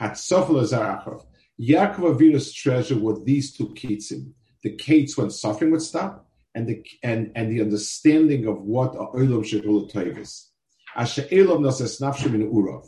Hatzofel 0.00 0.62
azarachov. 0.62 1.24
Yaakov 1.60 2.16
Avinu's 2.16 2.52
treasure 2.52 2.98
were 2.98 3.18
these 3.22 3.52
two 3.52 3.68
kitzim. 3.68 4.32
The 4.62 4.76
kates 4.76 5.16
when 5.16 5.30
suffering 5.30 5.70
would 5.70 5.82
stop, 5.82 6.26
and 6.54 6.66
the 6.66 6.84
and 7.02 7.32
and 7.34 7.50
the 7.50 7.60
understanding 7.60 8.46
of 8.46 8.62
what 8.62 8.94
a 8.94 9.06
olam 9.16 9.44
shekul 9.44 9.90
toivis. 9.90 10.46
Asher 10.96 11.26
elam 11.30 11.62
noses 11.62 12.00
nafshim 12.00 12.34
in 12.34 12.50
urov. 12.50 12.86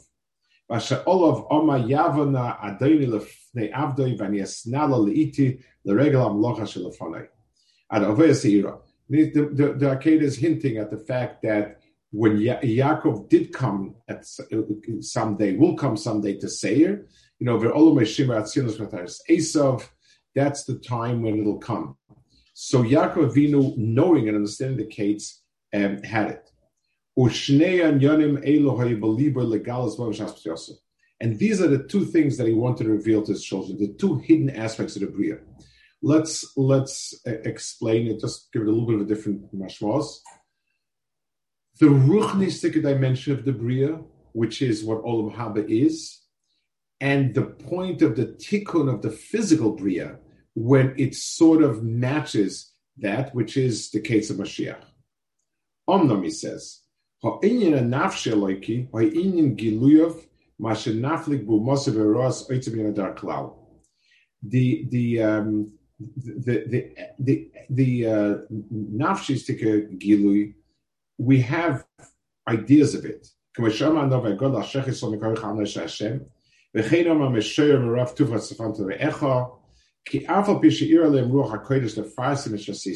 Olav 1.06 1.46
oma 1.50 1.78
yavana 1.78 2.58
lefnei 3.06 3.72
avdoi 3.72 4.16
leiti 4.18 5.62
seira. 8.34 8.78
The, 9.08 9.30
the, 9.30 9.74
the 9.78 9.86
Akedah 9.96 10.22
is 10.22 10.36
hinting 10.36 10.78
at 10.78 10.90
the 10.90 10.96
fact 10.96 11.42
that 11.42 11.80
when 12.12 12.38
ya- 12.38 12.60
Yaakov 12.60 13.28
did 13.28 13.52
come 13.52 13.94
at 14.08 14.24
someday, 15.00 15.56
will 15.56 15.76
come 15.76 15.96
someday 15.96 16.38
to 16.38 16.48
Seir, 16.48 17.06
you 17.38 17.46
know, 17.46 17.58
Esav, 19.28 19.88
that's 20.34 20.64
the 20.64 20.78
time 20.78 21.22
when 21.22 21.40
it'll 21.40 21.58
come. 21.58 21.96
So 22.54 22.82
Yaakov 22.82 23.32
Avinu, 23.32 23.76
knowing 23.76 24.28
and 24.28 24.36
understanding 24.36 24.78
the 24.78 24.86
Kates, 24.86 25.42
um, 25.74 26.02
had 26.02 26.28
it. 26.28 26.51
And 27.16 27.30
these 31.38 31.60
are 31.60 31.68
the 31.68 31.86
two 31.88 32.04
things 32.06 32.36
that 32.38 32.46
he 32.46 32.54
wanted 32.54 32.84
to 32.84 32.90
reveal 32.90 33.22
to 33.22 33.32
his 33.32 33.44
children, 33.44 33.78
the 33.78 33.94
two 33.98 34.18
hidden 34.18 34.50
aspects 34.50 34.96
of 34.96 35.02
the 35.02 35.08
Bria. 35.08 35.38
Let's 36.04 36.56
let's 36.56 37.14
uh, 37.26 37.30
explain 37.44 38.08
it. 38.08 38.20
Just 38.20 38.52
give 38.52 38.62
it 38.62 38.68
a 38.68 38.70
little 38.72 38.86
bit 38.86 38.96
of 38.96 39.02
a 39.02 39.04
different 39.04 39.54
mashmas. 39.54 40.16
The 41.78 41.86
ruchnistic 41.86 42.82
dimension 42.82 43.32
of 43.34 43.44
the 43.44 43.52
bria, 43.52 44.00
which 44.32 44.62
is 44.62 44.82
what 44.84 45.04
olam 45.04 45.32
haba 45.34 45.64
is, 45.68 46.20
and 47.00 47.34
the 47.34 47.42
point 47.44 48.02
of 48.02 48.16
the 48.16 48.26
tikkun 48.26 48.92
of 48.92 49.02
the 49.02 49.10
physical 49.10 49.72
bria, 49.72 50.18
when 50.54 50.92
it 50.98 51.14
sort 51.14 51.62
of 51.62 51.84
matches 51.84 52.72
that, 52.98 53.32
which 53.34 53.56
is 53.56 53.90
the 53.90 54.00
case 54.00 54.28
of 54.28 54.36
Mashiach. 54.36 54.82
Omnam, 55.88 56.24
he 56.24 56.30
says, 56.30 56.81
Loiki, 57.22 58.88
giluyov, 59.56 60.16
bu 60.58 61.60
mosev 61.60 61.96
eros 61.96 62.48
oitzim. 62.50 63.54
The 64.42 64.86
the 64.90 65.22
um, 65.22 65.72
the 66.00 66.64
the 66.66 66.94
the 67.20 67.50
the 67.70 68.06
uh, 68.06 68.34
nafshistika 68.72 69.88
gilui, 69.98 70.54
we 71.16 71.40
have 71.42 71.84
ideas 72.48 72.94
of 72.94 73.04
it. 73.04 73.28
Ki 73.54 73.62
afal 80.26 80.60
pishe 80.60 80.90
ruach 80.90 81.52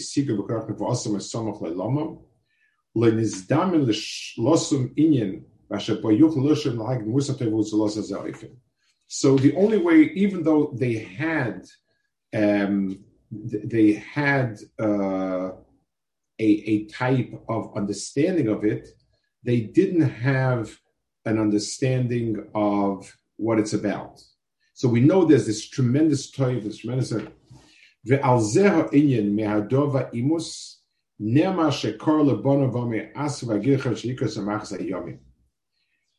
sigur 0.03 1.21
somach. 1.21 2.26
So 9.07 9.37
the 9.37 9.55
only 9.55 9.79
way, 9.79 10.11
even 10.15 10.43
though 10.43 10.73
they 10.75 10.95
had, 10.95 11.67
um, 12.35 13.05
they 13.31 13.93
had 13.93 14.59
uh, 14.81 15.51
a, 16.39 16.51
a 16.75 16.85
type 16.87 17.33
of 17.49 17.77
understanding 17.77 18.49
of 18.49 18.65
it, 18.65 18.89
they 19.43 19.61
didn't 19.61 20.09
have 20.09 20.79
an 21.25 21.39
understanding 21.39 22.49
of 22.55 23.17
what 23.37 23.59
it's 23.59 23.75
about. 23.75 24.23
So 24.75 24.89
we 24.89 25.01
know 25.01 25.25
there's 25.25 25.47
this 25.47 25.69
tremendous 25.69 26.31
toy, 26.31 26.61
this 26.61 26.79
tremendous. 26.79 27.13
נאמר 31.20 31.72
שקור 31.72 32.24
לבונו 32.24 32.74
ואומר 32.74 33.02
אסו 33.14 33.48
ואגיד 33.48 33.74
לכם 33.74 33.96
שיקרס 33.96 34.38
המחס 34.38 34.74
היומים. 34.74 35.18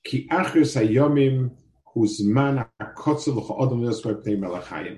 כי 0.05 0.29
אחרס 0.31 0.77
היומים 0.77 1.49
הוא 1.93 2.07
זמן 2.09 2.57
הקוצר 2.81 3.31
לכל 3.31 3.65
אדם 3.69 3.81
להיות 3.81 4.25
פני 4.25 4.35
מלאכיים. 4.35 4.97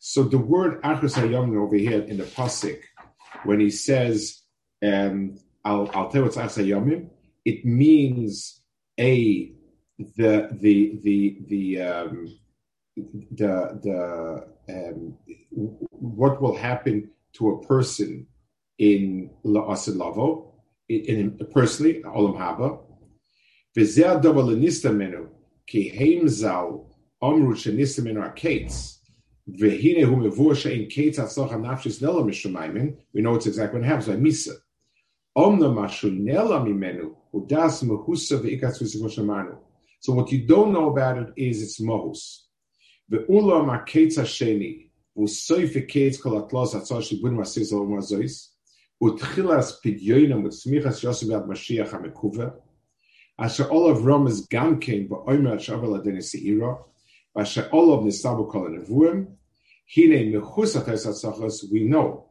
So 0.00 0.22
the 0.22 0.38
word 0.38 0.82
Achros 0.82 1.14
Hayom 1.14 1.54
over 1.62 1.76
here 1.76 2.00
in 2.00 2.16
the 2.16 2.24
pasuk, 2.24 2.80
when 3.44 3.60
he 3.60 3.68
says, 3.68 4.40
um, 4.82 5.36
"I'll 5.62 5.90
I'll 5.94 6.08
tell 6.08 6.20
you 6.20 6.24
what's 6.24 6.38
Achros 6.38 6.58
Hayomim," 6.62 7.10
it 7.44 7.66
means 7.66 8.62
a 8.98 9.52
the 10.16 10.48
the 10.64 10.76
the 11.04 11.18
the 11.50 11.64
um, 11.82 12.12
the 13.40 13.54
the 13.84 13.98
um, 14.74 15.18
what 15.90 16.40
will 16.40 16.56
happen 16.56 17.10
to 17.34 17.50
a 17.50 17.66
person 17.66 18.26
in 18.77 19.29
La'asid 19.45 19.95
Lavo, 19.95 20.53
in, 20.89 21.05
in 21.05 21.47
personally 21.53 22.01
Olam 22.03 22.37
Haba. 22.37 22.79
V'zeh 23.77 24.21
davar 24.21 24.45
lenista 24.45 24.95
menu 24.95 25.29
ki 25.67 25.89
heim 25.89 26.27
zal 26.27 26.85
omru 27.21 27.53
shenista 27.53 28.03
menu 28.03 28.21
akates. 28.21 28.99
We 29.47 29.59
know 33.21 33.35
it's 33.35 33.45
exactly 33.45 33.79
what 33.79 33.87
happens 33.87 34.07
by 34.07 34.15
Misa. 34.15 34.55
Omna 35.37 35.69
mashunela 35.71 36.63
mimenu, 36.65 37.15
udas 37.31 37.83
mehusa 37.83 38.39
v'ikas 38.39 38.81
v'sikoshamanu. 38.81 39.57
So 39.99 40.13
what 40.13 40.31
you 40.31 40.47
don't 40.47 40.71
know 40.73 40.89
about 40.89 41.17
it 41.19 41.33
is 41.37 41.61
its 41.61 41.79
mohus. 41.79 42.45
Ve'ulam 43.11 43.69
ha'ketz 43.69 44.15
ha'sheni, 44.17 44.89
u'soif 45.15 45.75
ha'ketz 45.75 46.19
kol 46.19 46.41
atlos 46.41 46.73
ha'tzor 46.73 47.01
shibun 47.01 47.35
ma'asiz 47.35 47.71
al 47.71 47.85
mazois, 47.85 48.54
u'tchilas 49.01 49.81
pidyoinam 49.83 50.43
u'tzmichas 50.45 51.03
yosef 51.03 51.31
ad 51.31 51.47
Mashiach 51.47 51.93
asher 53.37 53.65
all 53.65 53.89
of 53.89 54.05
Rom 54.05 54.27
is 54.27 54.47
gamkein 54.47 55.09
ha'shavel 55.09 55.99
adeni 56.01 56.23
se'ira, 56.23 56.77
asher 57.35 57.69
nisabu 58.05 58.49
kol 58.49 58.69
esatzachos, 60.87 61.71
we 61.71 61.83
know. 61.83 62.25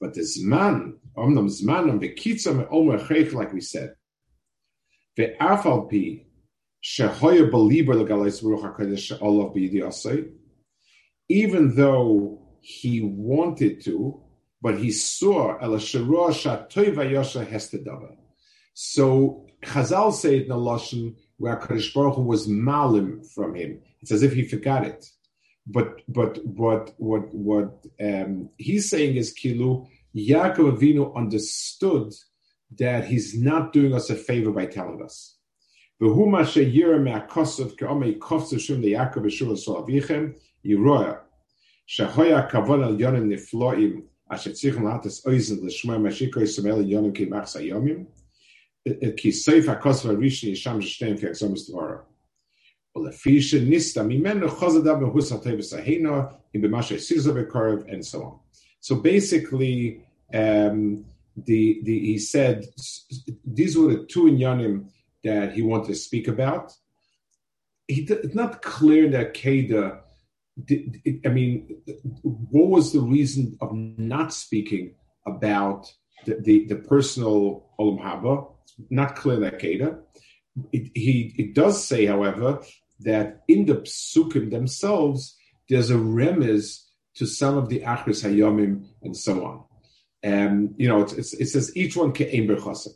But 0.00 0.14
the 0.14 0.20
zman, 0.20 0.94
omnam 1.16 1.48
zmanam 1.48 2.00
me'omer 2.00 2.98
like 3.32 3.52
we 3.52 3.60
said. 3.60 3.94
Pi, 5.16 5.34
b'yidi 9.54 9.82
asay, 9.82 10.30
even 11.28 11.74
though 11.74 12.40
he 12.60 13.00
wanted 13.02 13.80
to, 13.84 14.22
but 14.62 14.78
he 14.78 14.92
saw. 14.92 15.58
So 18.74 19.46
Chazal 19.64 20.12
say 20.12 20.44
in 20.44 20.50
a 20.50 20.56
lashon 20.56 21.16
where 21.36 21.56
Kadosh 21.56 21.92
Baruch 21.92 22.14
Hu 22.14 22.22
was 22.22 22.46
malim 22.48 23.22
from 23.24 23.54
him. 23.56 23.80
It's 24.00 24.12
as 24.12 24.22
if 24.22 24.32
he 24.32 24.46
forgot 24.46 24.86
it. 24.86 25.10
But 25.66 26.00
but 26.08 26.44
what 26.44 26.94
what 26.96 27.34
what 27.34 27.84
um, 28.00 28.48
he's 28.56 28.88
saying 28.88 29.16
is 29.16 29.34
Kilu 29.34 29.86
Yaakov 30.16 30.78
Avinu 30.78 31.14
understood 31.16 32.12
that 32.78 33.04
he's 33.04 33.38
not 33.38 33.72
doing 33.72 33.94
us 33.94 34.10
a 34.10 34.14
favor 34.16 34.50
by 34.50 34.66
telling 34.66 35.02
us. 35.02 35.36
Shahoya 41.88 42.48
asher 44.32 44.50
tzichum 44.50 44.82
latas 44.82 45.24
oizen 45.26 45.60
mashiko 45.60 46.40
yisrael 46.40 46.84
yonim 46.88 47.14
ki 47.14 47.26
machsa 47.26 47.60
yomim 47.60 48.06
ki 49.16 49.30
seif 49.30 49.66
hakosov 49.66 50.16
harishni 50.16 50.52
yisham 50.52 50.80
shneim 50.80 51.20
ke'exomus 51.20 51.70
tvorah 51.70 52.02
and 52.94 53.24
so 58.04 58.22
on. 58.22 58.38
So 58.80 58.96
basically, 58.96 60.04
um, 60.34 61.04
the, 61.36 61.80
the 61.84 61.98
he 61.98 62.18
said 62.18 62.66
these 63.46 63.78
were 63.78 63.94
the 63.94 64.04
two 64.04 64.24
inyanim 64.24 64.90
that 65.24 65.54
he 65.54 65.62
wanted 65.62 65.86
to 65.86 65.94
speak 65.94 66.28
about. 66.28 66.76
it's 67.88 68.34
not 68.34 68.60
clear 68.60 69.08
that 69.08 69.32
Keda. 69.34 70.00
I 70.58 71.28
mean, 71.28 71.82
what 72.22 72.68
was 72.68 72.92
the 72.92 73.00
reason 73.00 73.56
of 73.60 73.72
not 73.72 74.34
speaking 74.34 74.94
about 75.26 75.90
the, 76.26 76.36
the, 76.40 76.66
the 76.66 76.76
personal 76.76 77.70
olam 77.78 78.02
haba? 78.02 78.52
Not 78.90 79.16
clear 79.16 79.40
that 79.40 79.58
Keda. 79.58 79.98
It, 80.72 80.90
he 80.94 81.34
it 81.38 81.54
does 81.54 81.82
say, 81.82 82.06
however, 82.06 82.62
that 83.00 83.42
in 83.48 83.64
the 83.66 83.76
psukim 83.76 84.50
themselves, 84.50 85.36
there's 85.68 85.90
a 85.90 85.94
remiz 85.94 86.82
to 87.14 87.26
some 87.26 87.56
of 87.56 87.68
the 87.68 87.80
achris 87.80 88.22
hayomim 88.22 88.86
and 89.02 89.16
so 89.16 89.44
on. 89.44 89.64
And 90.22 90.74
you 90.76 90.88
know, 90.88 91.02
it's, 91.02 91.14
it's, 91.14 91.34
it 91.34 91.46
says 91.46 91.76
each 91.76 91.96
one 91.96 92.12
ke'em 92.12 92.46
berchasim. 92.48 92.94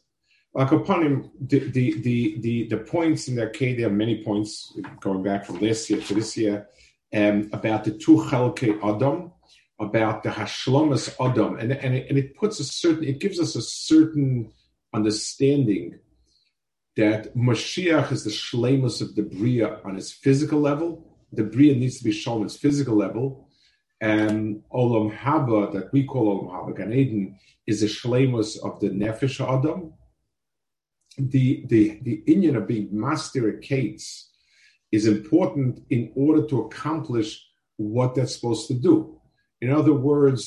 Like 0.55 0.73
upon 0.73 1.03
him, 1.03 1.31
the, 1.39 1.59
the, 1.71 2.01
the, 2.01 2.39
the, 2.41 2.69
the 2.69 2.79
points 2.79 3.29
in 3.29 3.35
the 3.35 3.43
Arcadia, 3.43 3.91
many 3.91 4.25
points 4.25 4.73
going 5.01 5.23
back 5.23 5.45
from 5.45 5.59
this 5.59 5.91
year 5.91 6.01
to 6.01 6.15
this 6.15 6.35
year, 6.35 6.67
um, 7.15 7.49
about 7.53 7.85
the 7.85 7.93
two 7.93 8.17
chalke 8.29 8.79
adam, 8.83 9.33
about 9.79 10.23
the 10.23 10.31
hashlomas 10.31 11.15
adam, 11.21 11.59
and, 11.59 11.73
and, 11.73 11.95
it, 11.95 12.07
and 12.09 12.19
it 12.19 12.37
puts 12.37 12.61
a 12.61 12.65
certain, 12.65 13.05
it 13.05 13.21
gives 13.21 13.39
us 13.39 13.55
a 13.57 13.63
certain 13.63 14.53
understanding 14.95 15.99
that 16.97 17.37
Mashiach 17.37 18.11
is 18.11 18.25
the 18.25 18.31
shlemus 18.31 19.03
of 19.03 19.15
the 19.15 19.23
Bria 19.23 19.81
on 19.85 19.97
its 19.97 20.11
physical 20.11 20.61
level. 20.61 21.15
The 21.33 21.45
Bria 21.45 21.75
needs 21.75 21.99
to 21.99 22.05
be 22.05 22.13
shown 22.13 22.45
its 22.45 22.57
physical 22.57 22.97
level. 22.97 23.49
And 24.01 24.63
Olam 24.73 25.17
Haba, 25.17 25.73
that 25.75 25.93
we 25.93 26.05
call 26.05 26.43
Olam 26.43 26.51
Haba, 26.51 26.77
Gan 26.77 26.93
Eden, 26.93 27.39
is 27.67 27.83
a 27.83 27.87
shlemus 27.87 28.59
of 28.63 28.81
the 28.81 28.89
Nefesh 28.89 29.41
Adam. 29.41 29.93
The, 31.19 31.65
the, 31.67 31.99
the 32.03 32.23
Indian 32.27 32.57
of 32.57 32.67
being 32.67 32.89
master 32.93 33.53
Kates 33.55 34.31
is 34.97 35.07
important 35.07 35.73
in 35.91 36.03
order 36.25 36.43
to 36.51 36.63
accomplish 36.63 37.31
what 37.77 38.15
that's 38.15 38.35
supposed 38.35 38.67
to 38.69 38.75
do. 38.75 38.95
In 39.61 39.71
other 39.81 39.95
words, 40.11 40.43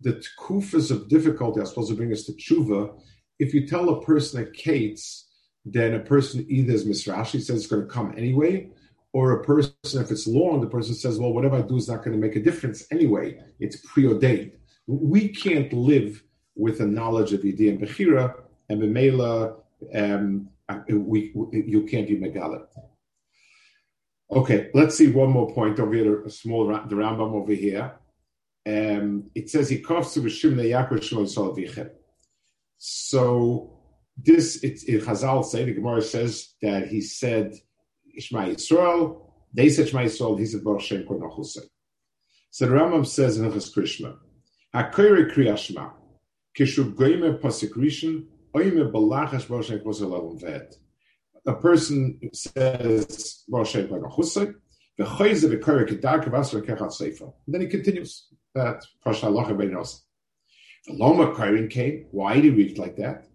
the 0.00 0.14
kufas 0.38 0.90
of 0.90 1.08
difficulty 1.08 1.60
are 1.60 1.66
supposed 1.66 1.90
to 1.90 1.96
bring 1.96 2.12
us 2.12 2.24
to 2.24 2.32
tshuva. 2.32 2.80
If 3.38 3.54
you 3.54 3.66
tell 3.66 3.88
a 3.88 4.02
person 4.10 4.42
a 4.42 4.46
Kates, 4.62 5.04
then 5.64 5.94
a 5.94 6.00
person 6.00 6.46
either 6.48 6.74
is 6.74 6.84
Misrashi 6.86 7.40
says 7.40 7.50
it's 7.50 7.66
going 7.66 7.82
to 7.82 7.94
come 7.96 8.12
anyway, 8.16 8.70
or 9.12 9.26
a 9.32 9.44
person, 9.44 9.72
if 10.04 10.10
it's 10.10 10.26
long, 10.26 10.60
the 10.60 10.74
person 10.78 10.94
says, 10.94 11.18
well, 11.18 11.32
whatever 11.32 11.56
I 11.56 11.62
do 11.62 11.76
is 11.76 11.88
not 11.88 12.02
going 12.04 12.14
to 12.18 12.26
make 12.26 12.36
a 12.36 12.42
difference 12.48 12.86
anyway. 12.90 13.26
It's 13.60 13.76
preordained. 13.92 14.52
We 14.86 15.28
can't 15.28 15.72
live 15.72 16.22
with 16.56 16.80
a 16.80 16.86
knowledge 16.86 17.32
of 17.32 17.40
Yidi 17.40 17.70
and 17.70 17.80
Bechira, 17.80 18.34
and 18.68 18.82
Bemela, 18.82 19.56
um, 19.94 20.48
we, 20.88 21.32
we, 21.34 21.64
you 21.66 21.82
can't 21.90 22.08
be 22.08 22.16
Megala. 22.16 22.66
Okay, 24.34 24.68
let's 24.74 24.96
see 24.96 25.12
one 25.12 25.30
more 25.30 25.54
point 25.54 25.78
over 25.78 25.94
here, 25.94 26.24
a 26.24 26.30
small 26.30 26.66
the 26.66 26.96
Rambam 26.96 27.34
over 27.34 27.52
here. 27.52 27.94
Um, 28.66 29.30
it 29.36 29.48
says 29.48 29.68
he 29.68 29.78
coughs 29.78 30.14
to 30.14 30.20
Yaakov 30.22 31.90
So 32.78 33.80
this 34.16 34.64
it, 34.64 34.82
in 34.88 35.00
Chazal 35.00 35.44
say 35.44 35.64
the 35.64 35.74
Gemara 35.74 36.02
says 36.02 36.54
that 36.62 36.88
he 36.88 37.00
said 37.00 37.52
Ishma 38.18 38.52
Yisrael, 38.52 39.20
they 39.52 39.68
said 39.68 39.90
Shema 39.90 40.02
Yisrael, 40.02 40.36
he 40.36 40.46
said 40.46 40.64
Baruch 40.64 40.82
Shem 40.82 41.06
Kol 41.06 41.44
So 41.44 41.60
the 42.66 42.66
Rambam 42.66 43.06
says 43.06 43.38
in 43.38 43.48
Hilchas 43.48 43.72
Krishma, 43.72 44.16
HaKoyre 44.74 45.32
Kriya 45.32 45.56
Shema, 45.56 45.90
Kishu 46.58 46.92
Goyme 46.92 47.40
Pasik 47.40 47.74
Rishon, 47.76 48.26
Oyme 48.52 48.90
Balachash 48.90 49.48
Baruch 49.48 49.66
Shem 49.66 49.78
Kol 49.78 50.36
Vet. 50.38 50.74
A 51.46 51.54
person 51.54 52.18
says 52.32 53.44
Nachusay, 53.50 54.54
V'choyze 54.98 55.44
v'koyre 55.50 55.88
kedarka 55.88 56.30
v'asra 56.30 56.62
kechat 56.62 56.92
sefer. 56.92 57.24
And 57.46 57.54
then 57.54 57.60
he 57.62 57.66
continues 57.66 58.28
that 58.54 58.84
Pasha 59.04 59.26
Allah 59.26 59.44
Beinosa. 59.46 60.00
The 60.86 60.94
Loma 60.94 61.32
Koyin 61.32 61.70
came. 61.70 62.06
Why 62.10 62.34
did 62.34 62.44
he 62.44 62.50
read 62.50 62.70
it 62.72 62.78
like 62.78 62.96
that? 62.96 63.26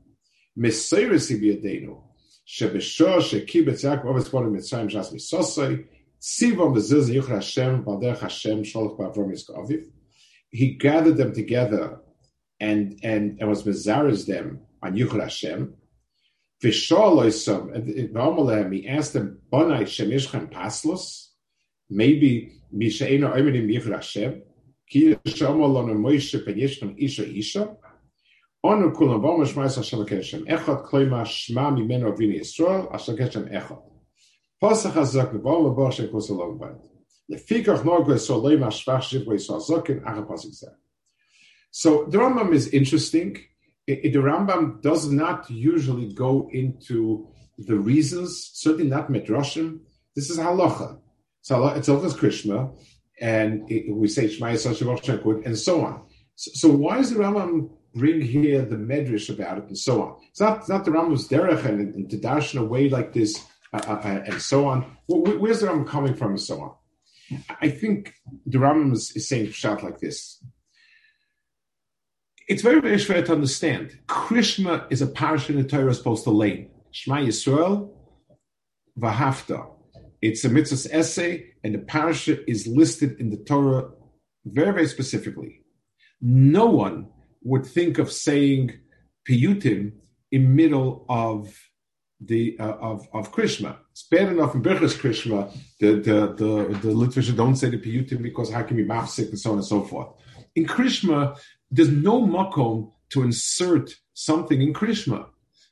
Hashem. 8.21 9.91
He 10.51 10.73
gathered 10.75 11.17
them 11.17 11.33
together 11.33 12.01
and 12.59 12.99
and 13.03 13.39
and 13.39 13.49
was 13.49 13.63
mezaris 13.63 14.25
them 14.25 14.61
on 14.81 14.95
Yuchra 14.95 15.21
Hashem. 15.23 15.73
He 16.61 16.71
asked 16.71 16.89
them 19.13 19.39
Bonai 19.51 19.87
Shem 19.87 20.09
Yishchem 20.09 20.51
Paslos, 20.51 21.29
maybe 21.89 22.51
Hashem. 23.93 24.41
Ki 24.89 25.15
Moshe 25.15 26.95
Isha 26.97 27.37
Isha. 27.37 27.77
Onu 28.65 28.93
kulam 28.93 29.21
bom 29.21 29.45
shmais 29.45 29.75
Hashem 29.77 30.05
keshem 30.05 30.45
echad 30.45 30.85
kloima 30.85 31.23
shma 31.23 31.71
mimeno 31.71 32.17
vini 32.17 32.39
hazak 34.91 35.31
bom 36.37 36.57
bad. 36.57 36.77
Lefikach 37.31 37.83
norgo 37.83 38.19
so 38.19 38.41
leima 38.41 38.67
shvach 38.67 39.03
shiv 39.03 39.25
go 39.25 39.31
yisrael 39.31 39.61
zokin 39.65 40.03
acha 40.03 40.27
zeh. 40.49 40.75
So 41.71 42.05
the 42.09 42.17
Rambam 42.17 42.53
is 42.53 42.67
interesting. 42.69 43.37
The 43.89 44.19
Rambam 44.19 44.81
does 44.81 45.11
not 45.11 45.49
usually 45.49 46.13
go 46.13 46.49
into 46.51 47.27
the 47.57 47.75
reasons, 47.75 48.51
certainly 48.53 48.89
not 48.89 49.09
midrashim. 49.09 49.79
This 50.15 50.29
is 50.29 50.37
halacha. 50.37 50.99
So 51.41 51.67
it's 51.67 51.89
Hilchas 51.89 52.13
Krishma, 52.13 52.77
and 53.19 53.69
it, 53.71 53.93
we 53.93 54.07
say 54.07 54.27
Shema 54.27 54.51
Yisrael 54.51 55.45
and 55.45 55.57
so 55.57 55.85
on. 55.85 56.03
So, 56.35 56.51
so 56.53 56.69
why 56.69 56.99
is 56.99 57.11
the 57.11 57.19
Rambam 57.19 57.69
bring 57.93 58.21
here 58.21 58.63
the 58.63 58.75
medrash 58.75 59.29
about 59.29 59.57
it 59.57 59.65
and 59.65 59.77
so 59.77 60.01
on. 60.01 60.15
It's 60.29 60.39
not, 60.39 60.67
not 60.69 60.85
the 60.85 60.91
Rambam's 60.91 61.27
derech 61.27 61.65
and, 61.65 61.93
and 61.95 62.09
to 62.09 62.17
dash 62.17 62.53
in 62.53 62.59
a 62.59 62.65
way 62.65 62.89
like 62.89 63.13
this 63.13 63.43
uh, 63.73 63.81
uh, 63.87 63.93
uh 63.93 64.23
and 64.25 64.41
so 64.41 64.67
on. 64.67 64.97
Well, 65.07 65.37
where's 65.39 65.61
the 65.61 65.67
Rambam 65.67 65.87
coming 65.87 66.15
from 66.15 66.31
and 66.31 66.41
so 66.41 66.61
on? 66.61 66.75
I 67.61 67.69
think 67.69 68.13
the 68.45 68.57
Rambam 68.57 68.93
is, 68.93 69.11
is 69.15 69.27
saying 69.27 69.51
shot 69.51 69.83
like 69.83 69.99
this. 69.99 70.43
It's 72.49 72.63
very, 72.63 72.81
very 72.81 72.97
fair 72.97 73.21
to 73.21 73.31
understand. 73.31 73.99
Krishma 74.07 74.91
is 74.91 75.03
a 75.03 75.07
parasha 75.07 75.51
in 75.51 75.59
the 75.61 75.69
Torah 75.69 75.93
supposed 75.93 76.23
to 76.23 76.31
lay. 76.31 76.71
Shema 76.89 77.17
Yisrael, 77.17 77.91
Vahafta. 78.99 79.67
It's 80.19 80.43
a 80.43 80.49
mitzvah's 80.49 80.87
essay, 80.87 81.53
and 81.63 81.75
the 81.75 81.79
parasha 81.79 82.49
is 82.49 82.65
listed 82.65 83.19
in 83.19 83.29
the 83.29 83.37
Torah 83.37 83.91
very, 84.45 84.73
very 84.73 84.87
specifically. 84.87 85.61
No 86.21 86.65
one 86.65 87.09
would 87.43 87.67
think 87.67 87.99
of 87.99 88.11
saying 88.11 88.73
piyutim 89.29 89.91
in 90.31 90.55
middle 90.55 91.05
of 91.07 91.55
the 92.19 92.57
uh, 92.59 92.73
of 92.81 93.07
of 93.13 93.31
Krishma. 93.31 93.77
It's 93.91 94.03
bad 94.03 94.27
enough 94.29 94.55
in 94.55 94.63
Birchas 94.63 94.97
Krishma 94.97 95.55
the 95.79 95.91
the 96.07 96.33
the, 96.41 96.77
the 96.79 96.91
literature 96.91 97.31
don't 97.31 97.55
say 97.55 97.69
the 97.69 97.77
piyutim 97.77 98.21
because 98.21 98.51
how 98.51 98.63
can 98.63 98.75
be 98.75 98.83
mafsik 98.83 99.29
and 99.29 99.39
so 99.39 99.51
on 99.51 99.57
and 99.57 99.65
so 99.65 99.83
forth. 99.83 100.09
In 100.55 100.65
Krishma, 100.65 101.39
there's 101.71 101.89
no 101.89 102.21
makom 102.21 102.91
to 103.09 103.23
insert 103.23 103.95
something 104.13 104.61
in 104.61 104.73
Krishma. 104.73 105.27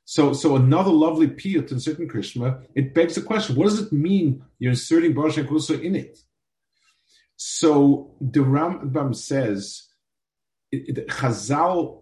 So, 0.06 0.34
so 0.34 0.56
another 0.56 0.92
lovely 0.92 1.28
piyut 1.28 1.72
in 1.72 1.80
certain 1.80 2.08
Krishma, 2.08 2.64
it 2.76 2.94
begs 2.94 3.16
the 3.16 3.22
question: 3.22 3.56
What 3.56 3.66
does 3.66 3.80
it 3.80 3.92
mean 3.92 4.44
you're 4.60 4.72
inserting 4.72 5.14
Baruch 5.14 5.36
Kusa 5.36 5.82
in 5.82 5.96
it? 5.96 6.18
So 7.36 8.16
the 8.20 8.40
Rambam 8.40 9.16
says 9.16 9.88
it, 10.72 10.98
it, 10.98 11.08
Chazal 11.08 12.02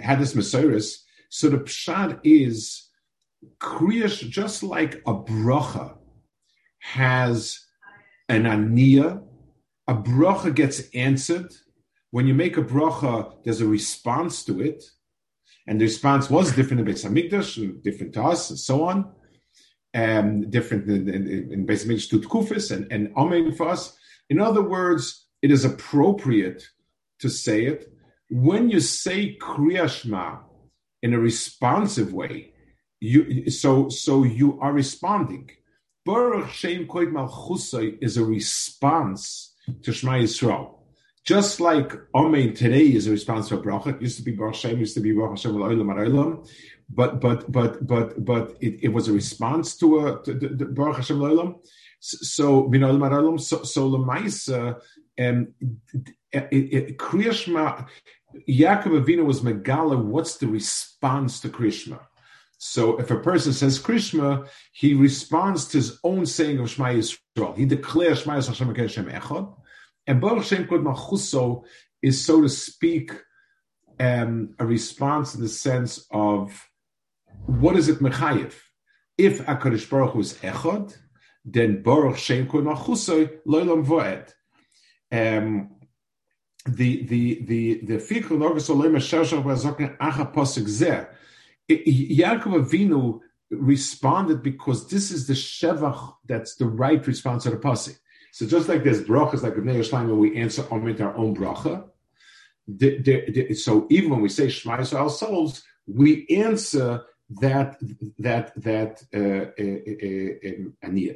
had 0.00 0.20
this 0.20 0.34
Mesiris, 0.34 0.98
so 1.30 1.48
the 1.48 1.58
pshat 1.58 2.20
is 2.24 2.88
kriyash, 3.58 4.28
just 4.28 4.62
like 4.62 4.96
a 5.06 5.14
bracha 5.14 5.96
has 6.80 7.66
an 8.28 8.44
aniyah, 8.44 9.22
a 9.86 9.94
bracha 9.94 10.54
gets 10.54 10.82
answered. 10.94 11.52
When 12.10 12.26
you 12.26 12.34
make 12.34 12.56
a 12.56 12.62
bracha, 12.62 13.44
there's 13.44 13.60
a 13.60 13.66
response 13.66 14.44
to 14.44 14.60
it, 14.60 14.82
and 15.66 15.80
the 15.80 15.84
response 15.84 16.28
was 16.28 16.54
different 16.54 16.80
in 16.80 16.94
Beis 16.94 17.04
Hamikdash, 17.04 17.82
different 17.82 18.14
to 18.14 18.22
us, 18.22 18.50
and 18.50 18.58
so 18.58 18.84
on, 18.84 19.12
um, 19.94 20.50
different 20.50 20.88
in, 20.88 21.08
in, 21.08 21.52
in 21.52 21.66
Beis 21.66 21.86
Hamikdash 21.86 22.10
to 22.10 22.20
Tkufis 22.20 22.70
and, 22.74 22.90
and 22.90 23.12
Amen 23.16 23.52
for 23.52 23.68
us. 23.68 23.96
In 24.28 24.40
other 24.40 24.62
words, 24.62 25.26
it 25.42 25.50
is 25.50 25.64
appropriate 25.64 26.64
to 27.20 27.28
say 27.28 27.66
it. 27.66 27.92
When 28.28 28.70
you 28.70 28.80
say 28.80 29.36
Kriyashma 29.40 30.40
in 31.02 31.14
a 31.14 31.18
responsive 31.18 32.12
way, 32.12 32.52
you 33.00 33.50
so 33.50 33.88
so 33.88 34.24
you 34.24 34.60
are 34.60 34.72
responding. 34.72 35.50
Baruch 36.04 36.50
Shem 36.50 36.86
Koid 36.86 37.12
Malchusay 37.12 37.98
is 38.00 38.16
a 38.16 38.24
response 38.24 39.54
to 39.82 39.92
Shema 39.92 40.12
Yisrael. 40.12 40.79
Just 41.24 41.60
like 41.60 41.92
Amen 42.14 42.54
today 42.54 42.86
is 42.86 43.06
a 43.06 43.10
response 43.10 43.48
to 43.48 43.58
a 43.58 43.62
bracha. 43.62 43.94
It 43.94 44.02
used 44.02 44.16
to 44.16 44.22
be 44.22 44.32
Baruch 44.32 44.54
Shem, 44.54 44.78
used 44.78 44.94
to 44.94 45.00
be 45.00 45.12
Baruch 45.12 45.38
Hashem 45.38 45.52
Olam 45.52 46.48
but 46.88 47.20
but 47.20 47.50
but 47.50 47.86
but 47.86 48.24
but 48.24 48.56
it, 48.60 48.84
it 48.84 48.88
was 48.88 49.08
a 49.08 49.12
response 49.12 49.76
to 49.76 50.06
a 50.06 50.22
to, 50.24 50.38
to, 50.38 50.56
to 50.56 50.64
Baruch 50.66 50.96
Hashem 50.96 51.18
Olam. 51.18 51.56
So, 52.00 52.72
you 52.72 52.78
know, 52.78 53.36
so, 53.36 53.62
so 53.62 53.90
Lamaisa, 53.90 54.80
um, 55.18 55.48
Kriyashma, 56.34 57.86
Yaakov 58.48 59.04
Avinu 59.04 59.26
was 59.26 59.42
Megala, 59.42 60.02
what's 60.02 60.38
the 60.38 60.46
response 60.46 61.40
to 61.40 61.50
Krishma? 61.50 62.00
So 62.56 62.98
if 62.98 63.10
a 63.10 63.18
person 63.18 63.52
says 63.52 63.78
Krishma, 63.78 64.48
he 64.72 64.94
responds 64.94 65.66
to 65.68 65.78
his 65.78 65.98
own 66.02 66.24
saying 66.24 66.58
of 66.58 66.70
Shema 66.70 66.88
Yisrael. 66.88 67.56
He 67.56 67.66
declares 67.66 68.22
Shema 68.22 68.38
Yisrael 68.38 68.76
Hashem 68.76 69.06
Echad. 69.06 69.54
And 70.06 70.20
Baruch 70.20 70.44
Shem 70.44 70.66
Kod 70.66 70.82
Malchuso 70.82 71.64
is, 72.02 72.24
so 72.24 72.40
to 72.42 72.48
speak, 72.48 73.12
um, 73.98 74.54
a 74.58 74.66
response 74.66 75.34
in 75.34 75.42
the 75.42 75.48
sense 75.48 76.06
of 76.10 76.68
what 77.46 77.76
is 77.76 77.88
it 77.88 77.98
mechayev? 78.00 78.54
If 79.18 79.44
Hakadosh 79.44 79.88
Baruch 79.88 80.12
Hu 80.12 80.20
is 80.20 80.34
echad, 80.34 80.96
then 81.44 81.82
Baruch 81.82 82.18
Shem 82.18 82.48
Kod 82.48 82.64
Malchuso 82.64 83.30
loylam 83.46 83.84
voed. 83.84 84.32
Um, 85.12 85.70
the 86.66 87.06
the 87.06 87.42
the 87.44 87.80
the 87.84 87.94
fikr 87.94 88.38
logos 88.38 88.68
olema 88.68 88.98
shashach 88.98 89.42
v'azokne 89.42 89.96
acha 89.98 90.32
posik 90.32 90.64
zeh. 90.64 91.08
Yaakov 91.70 92.66
Avinu 92.66 93.20
responded 93.50 94.42
because 94.42 94.88
this 94.88 95.10
is 95.10 95.26
the 95.26 95.32
shevach 95.32 96.14
that's 96.26 96.56
the 96.56 96.66
right 96.66 97.06
response 97.06 97.44
to 97.44 97.50
the 97.50 97.56
pasuk. 97.56 97.98
So 98.32 98.46
just 98.46 98.68
like 98.68 98.84
there's 98.84 99.02
brachas 99.02 99.42
like 99.42 99.54
Bnei 99.54 99.76
Yerushalayim 99.76 100.06
where 100.06 100.14
we 100.14 100.36
answer 100.36 100.62
with 100.70 101.00
our 101.00 101.16
own 101.16 101.36
bracha, 101.36 101.84
the, 102.68 102.98
the, 102.98 103.30
the, 103.30 103.54
so 103.54 103.86
even 103.90 104.10
when 104.10 104.20
we 104.20 104.28
say 104.28 104.48
Shema 104.48 104.78
Yisrael 104.78 105.02
ourselves, 105.02 105.62
we 105.86 106.26
answer 106.28 107.04
that 107.30 107.76
that 108.18 108.52
that 108.62 109.02
uh, 109.14 109.50
uh, 109.58 110.88
uh, 110.88 111.10
uh, 111.10 111.14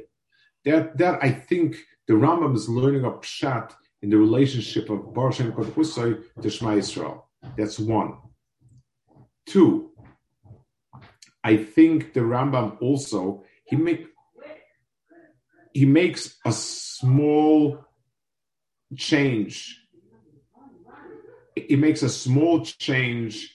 That 0.65 0.97
that 0.97 1.23
I 1.23 1.31
think 1.31 1.77
the 2.07 2.13
Rambam 2.13 2.55
is 2.55 2.69
learning 2.69 3.05
a 3.05 3.11
pshat 3.11 3.73
in 4.01 4.09
the 4.09 4.17
relationship 4.17 4.89
of 4.89 5.13
Baruch 5.13 5.35
Shem 5.35 5.51
Husay 5.51 6.21
to 6.41 6.49
Shema 6.49 6.71
Yisrael. 6.71 7.23
That's 7.57 7.79
one. 7.79 8.17
Two, 9.45 9.91
I 11.43 11.57
think 11.57 12.13
the 12.13 12.21
Rambam 12.21 12.81
also 12.81 13.43
he 13.65 13.75
make 13.75 14.07
he 15.75 15.83
makes 15.83 16.37
a 16.45 16.53
small 16.53 17.85
change. 18.95 19.77
He 21.53 21.75
makes 21.75 22.01
a 22.01 22.09
small 22.09 22.63
change 22.63 23.53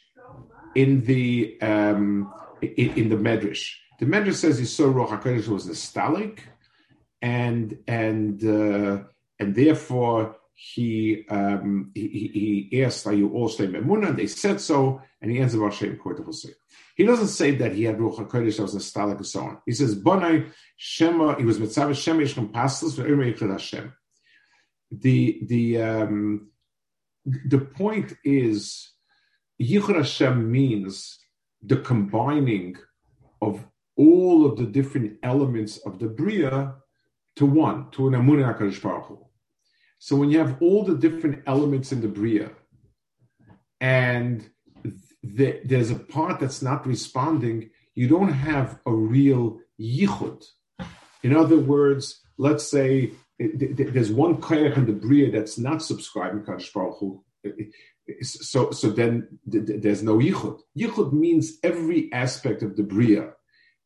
in 0.74 1.02
the 1.04 1.58
um, 1.62 2.30
in, 2.60 2.88
in 3.00 3.08
the 3.08 3.16
medrash. 3.16 3.72
The 3.98 4.04
medrash 4.04 4.34
says 4.34 4.58
he 4.58 4.66
saw 4.66 4.84
Ruach 4.84 5.12
Hakodesh 5.14 5.48
was 5.48 5.66
a 5.66 5.72
stalik, 5.72 6.40
and 7.22 7.78
and 7.88 8.44
uh, 8.44 9.04
and 9.38 9.54
therefore 9.54 10.36
he, 10.54 11.24
um, 11.30 11.90
he 11.94 12.68
he 12.70 12.84
asked, 12.84 13.06
"Are 13.06 13.14
you 13.14 13.30
all 13.32 13.48
Emunah?" 13.48 14.08
And 14.10 14.18
they 14.18 14.26
said 14.26 14.60
so, 14.60 15.00
and 15.22 15.30
he 15.30 15.38
ends 15.38 15.54
answered, 15.54 15.70
"Hashem 15.70 15.98
Kortavosik." 16.04 16.56
He 16.96 17.04
doesn't 17.04 17.28
say 17.28 17.52
that 17.56 17.74
he 17.74 17.84
had 17.84 17.98
Ruach 17.98 18.18
HaKodesh 18.18 18.56
that 18.56 18.62
was 18.62 18.74
a 18.74 18.78
stalik 18.78 19.16
and 19.16 19.26
so 19.26 19.40
on. 19.40 19.58
He 19.66 19.72
says, 19.72 19.94
Bonai 19.98 20.50
Shema, 20.76 21.36
he 21.36 21.44
was 21.44 21.58
Mitzav 21.58 21.94
Shem 21.96 22.18
Yeshchem 22.18 22.52
Pastos 22.52 22.96
for 22.96 23.02
Yichud 23.02 23.50
Hashem. 23.50 23.92
The, 24.90 25.40
the, 25.46 25.82
um, 25.82 26.50
the 27.24 27.58
point 27.58 28.16
is, 28.24 28.92
Yichud 29.60 29.96
Hashem 29.96 30.50
means 30.50 31.18
the 31.62 31.76
combining 31.76 32.76
of 33.40 33.64
all 33.96 34.46
of 34.46 34.56
the 34.56 34.66
different 34.66 35.18
elements 35.22 35.78
of 35.78 35.98
the 35.98 36.08
Bria 36.08 36.74
to 37.36 37.46
one, 37.46 37.90
to 37.92 38.08
an 38.08 38.14
Amunah 38.14 38.58
HaKadosh 38.58 38.82
Baruch 38.82 39.06
Hu. 39.06 39.26
So 39.98 40.16
when 40.16 40.30
you 40.30 40.38
have 40.38 40.56
all 40.60 40.84
the 40.84 40.96
different 40.96 41.42
elements 41.46 41.92
in 41.92 42.00
the 42.00 42.08
Bria, 42.08 42.50
and 43.80 44.48
the, 45.22 45.60
there's 45.64 45.90
a 45.90 45.96
part 45.96 46.40
that's 46.40 46.62
not 46.62 46.86
responding, 46.86 47.70
you 47.94 48.08
don't 48.08 48.32
have 48.32 48.78
a 48.86 48.92
real 48.92 49.60
yichud. 49.78 50.44
In 51.22 51.36
other 51.36 51.58
words, 51.58 52.20
let's 52.38 52.66
say 52.66 53.12
there's 53.38 54.10
one 54.10 54.36
koyach 54.36 54.76
in 54.76 54.86
the 54.86 54.92
bria 54.92 55.30
that's 55.30 55.58
not 55.58 55.82
subscribing 55.82 56.42
Baruch 56.42 56.98
Hu. 56.98 57.22
So, 58.22 58.70
so 58.70 58.90
then 58.90 59.38
there's 59.46 60.02
no 60.02 60.18
yichud. 60.18 60.60
Yichud 60.78 61.12
means 61.12 61.58
every 61.62 62.12
aspect 62.12 62.62
of 62.62 62.76
the 62.76 62.82
bria 62.82 63.32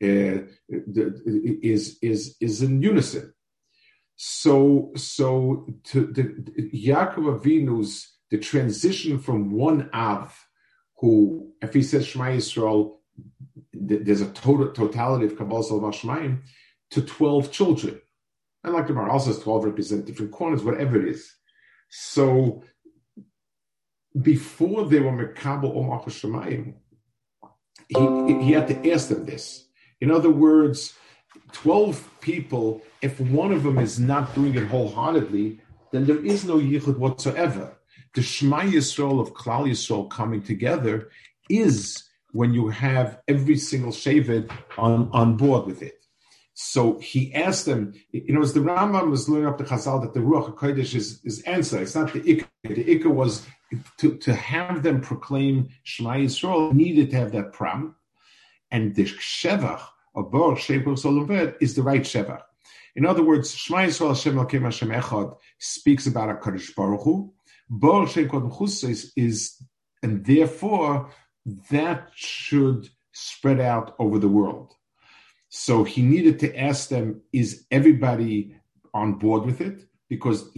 uh, 0.02 0.38
is 0.68 1.98
is 2.02 2.36
is 2.40 2.62
in 2.62 2.82
unison. 2.82 3.32
So, 4.16 4.92
so 4.96 5.66
to 5.84 6.06
the 6.06 6.24
Yaakov 6.72 7.40
Avinu's 7.40 8.12
the 8.30 8.38
transition 8.38 9.18
from 9.18 9.50
one 9.50 9.90
av 9.92 10.36
who, 10.98 11.52
if 11.60 11.74
he 11.74 11.82
says 11.82 12.06
Shema 12.06 12.26
Yisrael, 12.26 12.96
there's 13.72 14.20
a 14.20 14.30
total, 14.32 14.70
totality 14.72 15.26
of 15.26 15.36
Kabbalah 15.36 15.64
Salva 15.64 15.86
Shemaim, 15.88 16.42
to 16.90 17.02
12 17.02 17.50
children. 17.50 18.00
And 18.62 18.72
like 18.72 18.86
the 18.86 18.94
Mar 18.94 19.18
says, 19.20 19.38
12 19.40 19.64
represent 19.64 20.06
different 20.06 20.32
corners, 20.32 20.62
whatever 20.62 21.00
it 21.00 21.08
is. 21.08 21.34
So 21.90 22.62
before 24.20 24.86
they 24.86 25.00
were 25.00 25.12
Mekabel 25.12 25.74
Omach 25.74 26.04
Shemayim, 26.06 26.74
he, 27.88 28.44
he 28.46 28.52
had 28.52 28.68
to 28.68 28.92
ask 28.92 29.08
them 29.08 29.26
this. 29.26 29.66
In 30.00 30.10
other 30.10 30.30
words, 30.30 30.94
12 31.52 32.20
people, 32.20 32.82
if 33.02 33.20
one 33.20 33.52
of 33.52 33.62
them 33.64 33.78
is 33.78 33.98
not 33.98 34.34
doing 34.34 34.54
it 34.54 34.66
wholeheartedly, 34.68 35.60
then 35.92 36.06
there 36.06 36.24
is 36.24 36.44
no 36.44 36.58
yichud 36.58 36.96
whatsoever 36.96 37.73
the 38.14 38.22
Shema 38.22 38.60
Yisrael 38.60 39.20
of 39.20 39.34
Klal 39.34 39.68
Yisrael 39.68 40.08
coming 40.10 40.42
together 40.42 41.10
is 41.50 42.04
when 42.32 42.54
you 42.54 42.68
have 42.68 43.20
every 43.28 43.56
single 43.56 43.92
Shevet 43.92 44.50
on, 44.78 45.10
on 45.12 45.36
board 45.36 45.66
with 45.66 45.82
it. 45.82 46.04
So 46.54 46.98
he 47.00 47.34
asked 47.34 47.66
them, 47.66 47.94
you 48.12 48.32
know, 48.32 48.42
as 48.42 48.52
the 48.52 48.60
Rambam 48.60 49.10
was 49.10 49.28
learning 49.28 49.48
up 49.48 49.58
the 49.58 49.64
Chazal 49.64 50.00
that 50.02 50.14
the 50.14 50.20
Ruach 50.20 50.54
HaKodesh 50.54 50.94
is, 50.94 51.20
is 51.24 51.42
answer. 51.42 51.82
It's 51.82 51.96
not 51.96 52.12
the 52.12 52.20
Ikka. 52.20 52.46
The 52.62 52.84
Ikka 52.84 53.12
was 53.12 53.44
to, 53.98 54.16
to 54.18 54.34
have 54.34 54.84
them 54.84 55.00
proclaim 55.00 55.68
Shema 55.82 56.14
Yisrael 56.14 56.72
needed 56.72 57.10
to 57.10 57.16
have 57.16 57.32
that 57.32 57.52
pram. 57.52 57.96
And 58.70 58.94
the 58.94 59.04
Shevach 59.04 59.82
of 60.14 60.30
Baruch 60.30 60.58
Shepur 60.58 60.96
Soloved 60.96 61.56
is 61.60 61.74
the 61.74 61.82
right 61.82 62.02
Shevach. 62.02 62.42
In 62.94 63.04
other 63.04 63.24
words, 63.24 63.52
Shema 63.52 63.78
Yisrael 63.78 64.08
Hashem 64.08 64.62
Hashem 64.62 64.90
Echad 64.90 65.36
speaks 65.58 66.06
about 66.06 66.30
a 66.30 66.34
HaKadosh 66.34 66.76
Baruch 66.76 67.02
Hu, 67.02 67.33
Bor 67.68 68.04
is, 68.04 69.12
is, 69.16 69.62
and 70.02 70.24
therefore 70.24 71.10
that 71.70 72.10
should 72.14 72.88
spread 73.12 73.60
out 73.60 73.94
over 73.98 74.18
the 74.18 74.28
world. 74.28 74.74
So 75.48 75.84
he 75.84 76.02
needed 76.02 76.38
to 76.40 76.58
ask 76.58 76.88
them, 76.88 77.22
is 77.32 77.64
everybody 77.70 78.56
on 78.92 79.14
board 79.14 79.44
with 79.44 79.60
it? 79.60 79.86
Because 80.08 80.50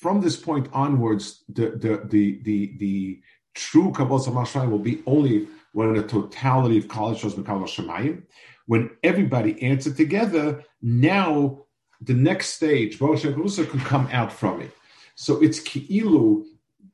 from 0.00 0.20
this 0.20 0.36
point 0.36 0.68
onwards, 0.72 1.44
the 1.48 1.70
the 1.70 2.02
the 2.08 2.42
the, 2.42 2.76
the 2.78 3.20
true 3.54 3.90
Kabbalah 3.92 4.20
Samashamayim 4.20 4.70
will 4.70 4.78
be 4.78 5.02
only 5.06 5.48
when 5.72 5.94
the 5.94 6.02
totality 6.02 6.78
of 6.78 6.88
college 6.88 7.20
shows 7.20 7.34
Kabbalah 7.34 7.66
Shemayim. 7.66 8.22
When 8.66 8.90
everybody 9.02 9.60
answered 9.62 9.96
together, 9.96 10.62
now 10.80 11.64
the 12.00 12.14
next 12.14 12.50
stage, 12.50 12.98
Baruch 12.98 13.22
can 13.22 13.80
come 13.80 14.08
out 14.12 14.32
from 14.32 14.60
it. 14.60 14.72
So 15.14 15.42
it's 15.42 15.60
ki'ilu, 15.60 16.44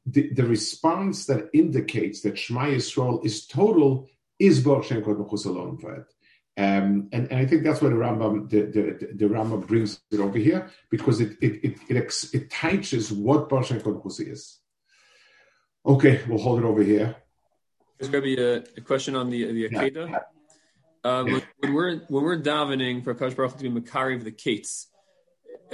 the, 0.06 0.32
the 0.32 0.44
response 0.44 1.26
that 1.26 1.50
indicates 1.52 2.22
that 2.22 2.38
Shema 2.38 2.66
Yisrael 2.66 3.24
is 3.24 3.46
total 3.46 4.08
is 4.38 4.60
Baruch 4.60 4.86
Shem 4.86 5.02
Kod 5.02 5.18
alone 5.18 5.78
um, 6.56 7.08
and, 7.12 7.30
and 7.30 7.34
I 7.34 7.46
think 7.46 7.62
that's 7.62 7.80
why 7.80 7.88
the 7.88 7.94
Rambam 7.94 8.50
the, 8.50 8.62
the, 8.62 9.14
the 9.14 9.24
Rambam 9.26 9.66
brings 9.66 10.00
it 10.10 10.20
over 10.20 10.36
here 10.38 10.70
because 10.90 11.20
it 11.20 11.38
it 11.40 11.64
it 11.64 11.78
it, 11.88 12.24
it 12.34 12.50
teaches 12.50 13.10
what 13.10 13.48
Baruch 13.48 13.66
Shem 13.66 13.80
Kod 13.80 14.02
is. 14.20 14.58
Okay, 15.86 16.20
we'll 16.28 16.38
hold 16.38 16.58
it 16.58 16.66
over 16.66 16.82
here. 16.82 17.16
There's 17.98 18.10
going 18.10 18.24
to 18.24 18.36
be 18.36 18.42
a, 18.42 18.56
a 18.76 18.80
question 18.82 19.16
on 19.16 19.30
the 19.30 19.44
the 19.52 19.68
Akedah. 19.70 20.10
Yeah. 20.10 20.18
Um, 21.02 21.32
when, 21.32 21.42
when, 21.60 21.72
we're 21.72 21.96
when 22.08 22.24
we're 22.24 22.42
davening 22.42 23.04
for 23.04 23.14
Kadosh 23.14 23.36
Baruch 23.36 23.56
to 23.56 23.62
be 23.62 23.80
Makari 23.80 24.16
of 24.16 24.24
the 24.24 24.32
Kates, 24.32 24.88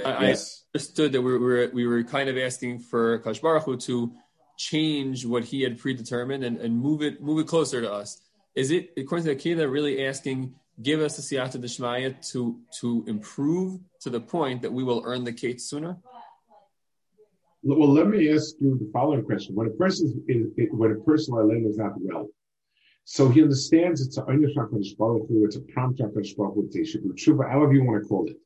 I, 0.05 0.27
yes. 0.27 0.63
I 0.73 0.77
understood 0.77 1.11
that 1.13 1.21
we 1.21 1.37
were 1.37 1.69
we 1.73 1.87
were 1.87 2.03
kind 2.03 2.29
of 2.29 2.37
asking 2.37 2.79
for 2.79 3.19
Kadosh 3.19 3.41
Baruch 3.41 3.63
Hu 3.63 3.77
to 3.77 4.11
change 4.57 5.25
what 5.25 5.43
he 5.43 5.61
had 5.61 5.77
predetermined 5.77 6.43
and, 6.43 6.57
and 6.57 6.79
move 6.79 7.01
it 7.01 7.21
move 7.21 7.39
it 7.39 7.47
closer 7.47 7.81
to 7.81 7.91
us. 7.91 8.21
Is 8.55 8.71
it 8.71 8.91
according 8.97 9.25
to 9.27 9.35
the 9.35 9.39
Akida 9.39 9.71
really 9.71 10.05
asking 10.05 10.55
give 10.81 11.01
us 11.01 11.15
the 11.15 11.21
siyata 11.21 11.57
deshmaya 11.57 12.15
to 12.31 12.59
to 12.79 13.03
improve 13.07 13.79
to 14.01 14.09
the 14.09 14.19
point 14.19 14.61
that 14.61 14.71
we 14.71 14.83
will 14.83 15.01
earn 15.05 15.23
the 15.23 15.33
kate 15.33 15.61
sooner? 15.61 15.97
Well, 17.63 17.91
let 17.91 18.07
me 18.07 18.33
ask 18.33 18.55
you 18.61 18.77
the 18.77 18.89
following 18.93 19.23
question: 19.23 19.55
When 19.55 19.67
a 19.67 19.71
person 19.71 20.23
is, 20.27 20.47
when 20.71 20.91
a 20.91 20.95
person 20.95 21.33
is 21.65 21.77
not 21.77 21.93
well, 21.97 22.27
so 23.03 23.29
he 23.29 23.41
understands 23.41 24.05
it's 24.05 24.17
a 24.17 24.23
Einish 24.23 24.55
HaKadosh 24.55 24.97
Baruch 24.97 25.27
Hu, 25.27 25.45
it's 25.45 25.55
a 25.55 25.61
prompt 25.61 25.99
HaKadosh 25.99 26.35
Baruch 26.37 26.55
Hu, 26.55 26.69
it's 26.71 26.95
a 26.95 26.99
Tshuva, 26.99 27.49
however 27.49 27.73
you 27.73 27.83
want 27.83 28.03
to 28.03 28.07
call 28.07 28.27
it. 28.27 28.37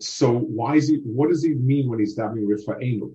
So 0.00 0.32
why 0.32 0.76
is 0.76 0.90
it? 0.90 1.00
What 1.04 1.30
does 1.30 1.44
it 1.44 1.58
mean 1.58 1.88
when 1.88 1.98
he's 1.98 2.16
davening 2.16 2.46
rifa'enu? 2.46 3.12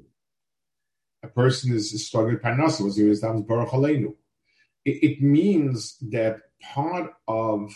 A 1.23 1.27
person 1.27 1.73
is 1.73 2.05
struggling 2.05 2.37
parnasa. 2.37 2.83
Was 2.83 2.97
he 2.97 3.03
davening 3.03 3.47
baruch 3.47 3.69
aleinu? 3.69 4.15
It 4.85 5.21
means 5.21 5.97
that 6.11 6.41
part 6.61 7.13
of 7.27 7.73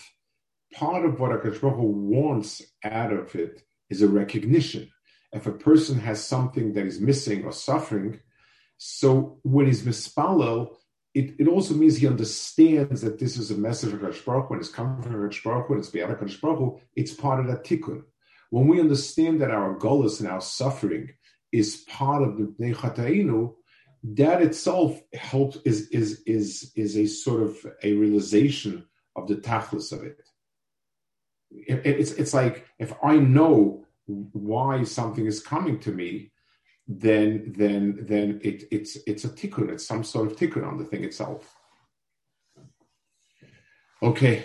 part 0.73 1.05
of 1.05 1.19
what 1.19 1.31
a 1.31 1.37
Baruch 1.37 1.77
wants 1.77 2.61
out 2.83 3.13
of 3.13 3.33
it 3.35 3.63
is 3.89 4.01
a 4.01 4.07
recognition. 4.07 4.91
If 5.31 5.47
a 5.47 5.51
person 5.51 5.99
has 5.99 6.23
something 6.23 6.73
that 6.73 6.85
is 6.85 6.99
missing 6.99 7.45
or 7.45 7.51
suffering, 7.51 8.19
so 8.77 9.39
when 9.43 9.65
he's 9.65 9.83
mispalel, 9.83 10.75
it, 11.13 11.35
it 11.39 11.47
also 11.47 11.73
means 11.73 11.97
he 11.97 12.07
understands 12.07 13.01
that 13.01 13.19
this 13.19 13.37
is 13.37 13.51
a 13.51 13.57
message 13.57 13.93
of 13.93 14.01
Hakadosh 14.01 14.49
when 14.49 14.59
it's 14.59 14.69
coming 14.69 15.01
from 15.01 15.13
Hakadosh 15.13 15.69
when 15.69 15.79
it's 15.79 15.89
beyond 15.89 16.15
Hakadosh 16.15 16.79
it's 16.95 17.13
part 17.13 17.39
of 17.39 17.47
that 17.47 17.63
tikkun. 17.63 18.03
When 18.49 18.67
we 18.67 18.79
understand 18.79 19.41
that 19.41 19.51
our 19.51 19.75
golos 19.75 20.19
and 20.19 20.29
our 20.29 20.41
suffering 20.41 21.11
is 21.51 21.83
part 21.87 22.23
of 22.23 22.37
the 22.37 22.45
Bnei 22.45 23.53
that 24.03 24.41
itself 24.41 25.01
helps 25.13 25.57
is 25.65 25.89
is 25.89 26.21
is 26.25 26.71
is 26.75 26.97
a 26.97 27.07
sort 27.07 27.41
of 27.43 27.57
a 27.83 27.93
realization 27.93 28.85
of 29.15 29.27
the 29.27 29.35
tachlis 29.35 29.91
of 29.91 30.03
it. 30.03 30.21
it. 31.51 31.81
It's 31.85 32.11
it's 32.11 32.33
like 32.33 32.65
if 32.79 32.93
I 33.03 33.17
know 33.17 33.85
why 34.05 34.83
something 34.83 35.25
is 35.25 35.41
coming 35.41 35.79
to 35.79 35.91
me, 35.91 36.31
then 36.87 37.53
then 37.57 37.97
then 38.01 38.39
it, 38.43 38.65
it's 38.71 38.97
it's 39.07 39.25
a 39.25 39.29
tikkun. 39.29 39.71
It's 39.71 39.85
some 39.85 40.03
sort 40.03 40.31
of 40.31 40.37
tikkun 40.37 40.65
on 40.65 40.77
the 40.77 40.85
thing 40.85 41.03
itself. 41.03 41.55
Okay. 44.01 44.43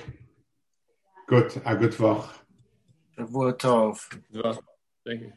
Good. 1.28 1.60
A 1.64 1.76
good 1.76 1.92
Woche. 1.92 2.41
Tov. 3.18 4.08
Thank 5.06 5.22
you. 5.22 5.32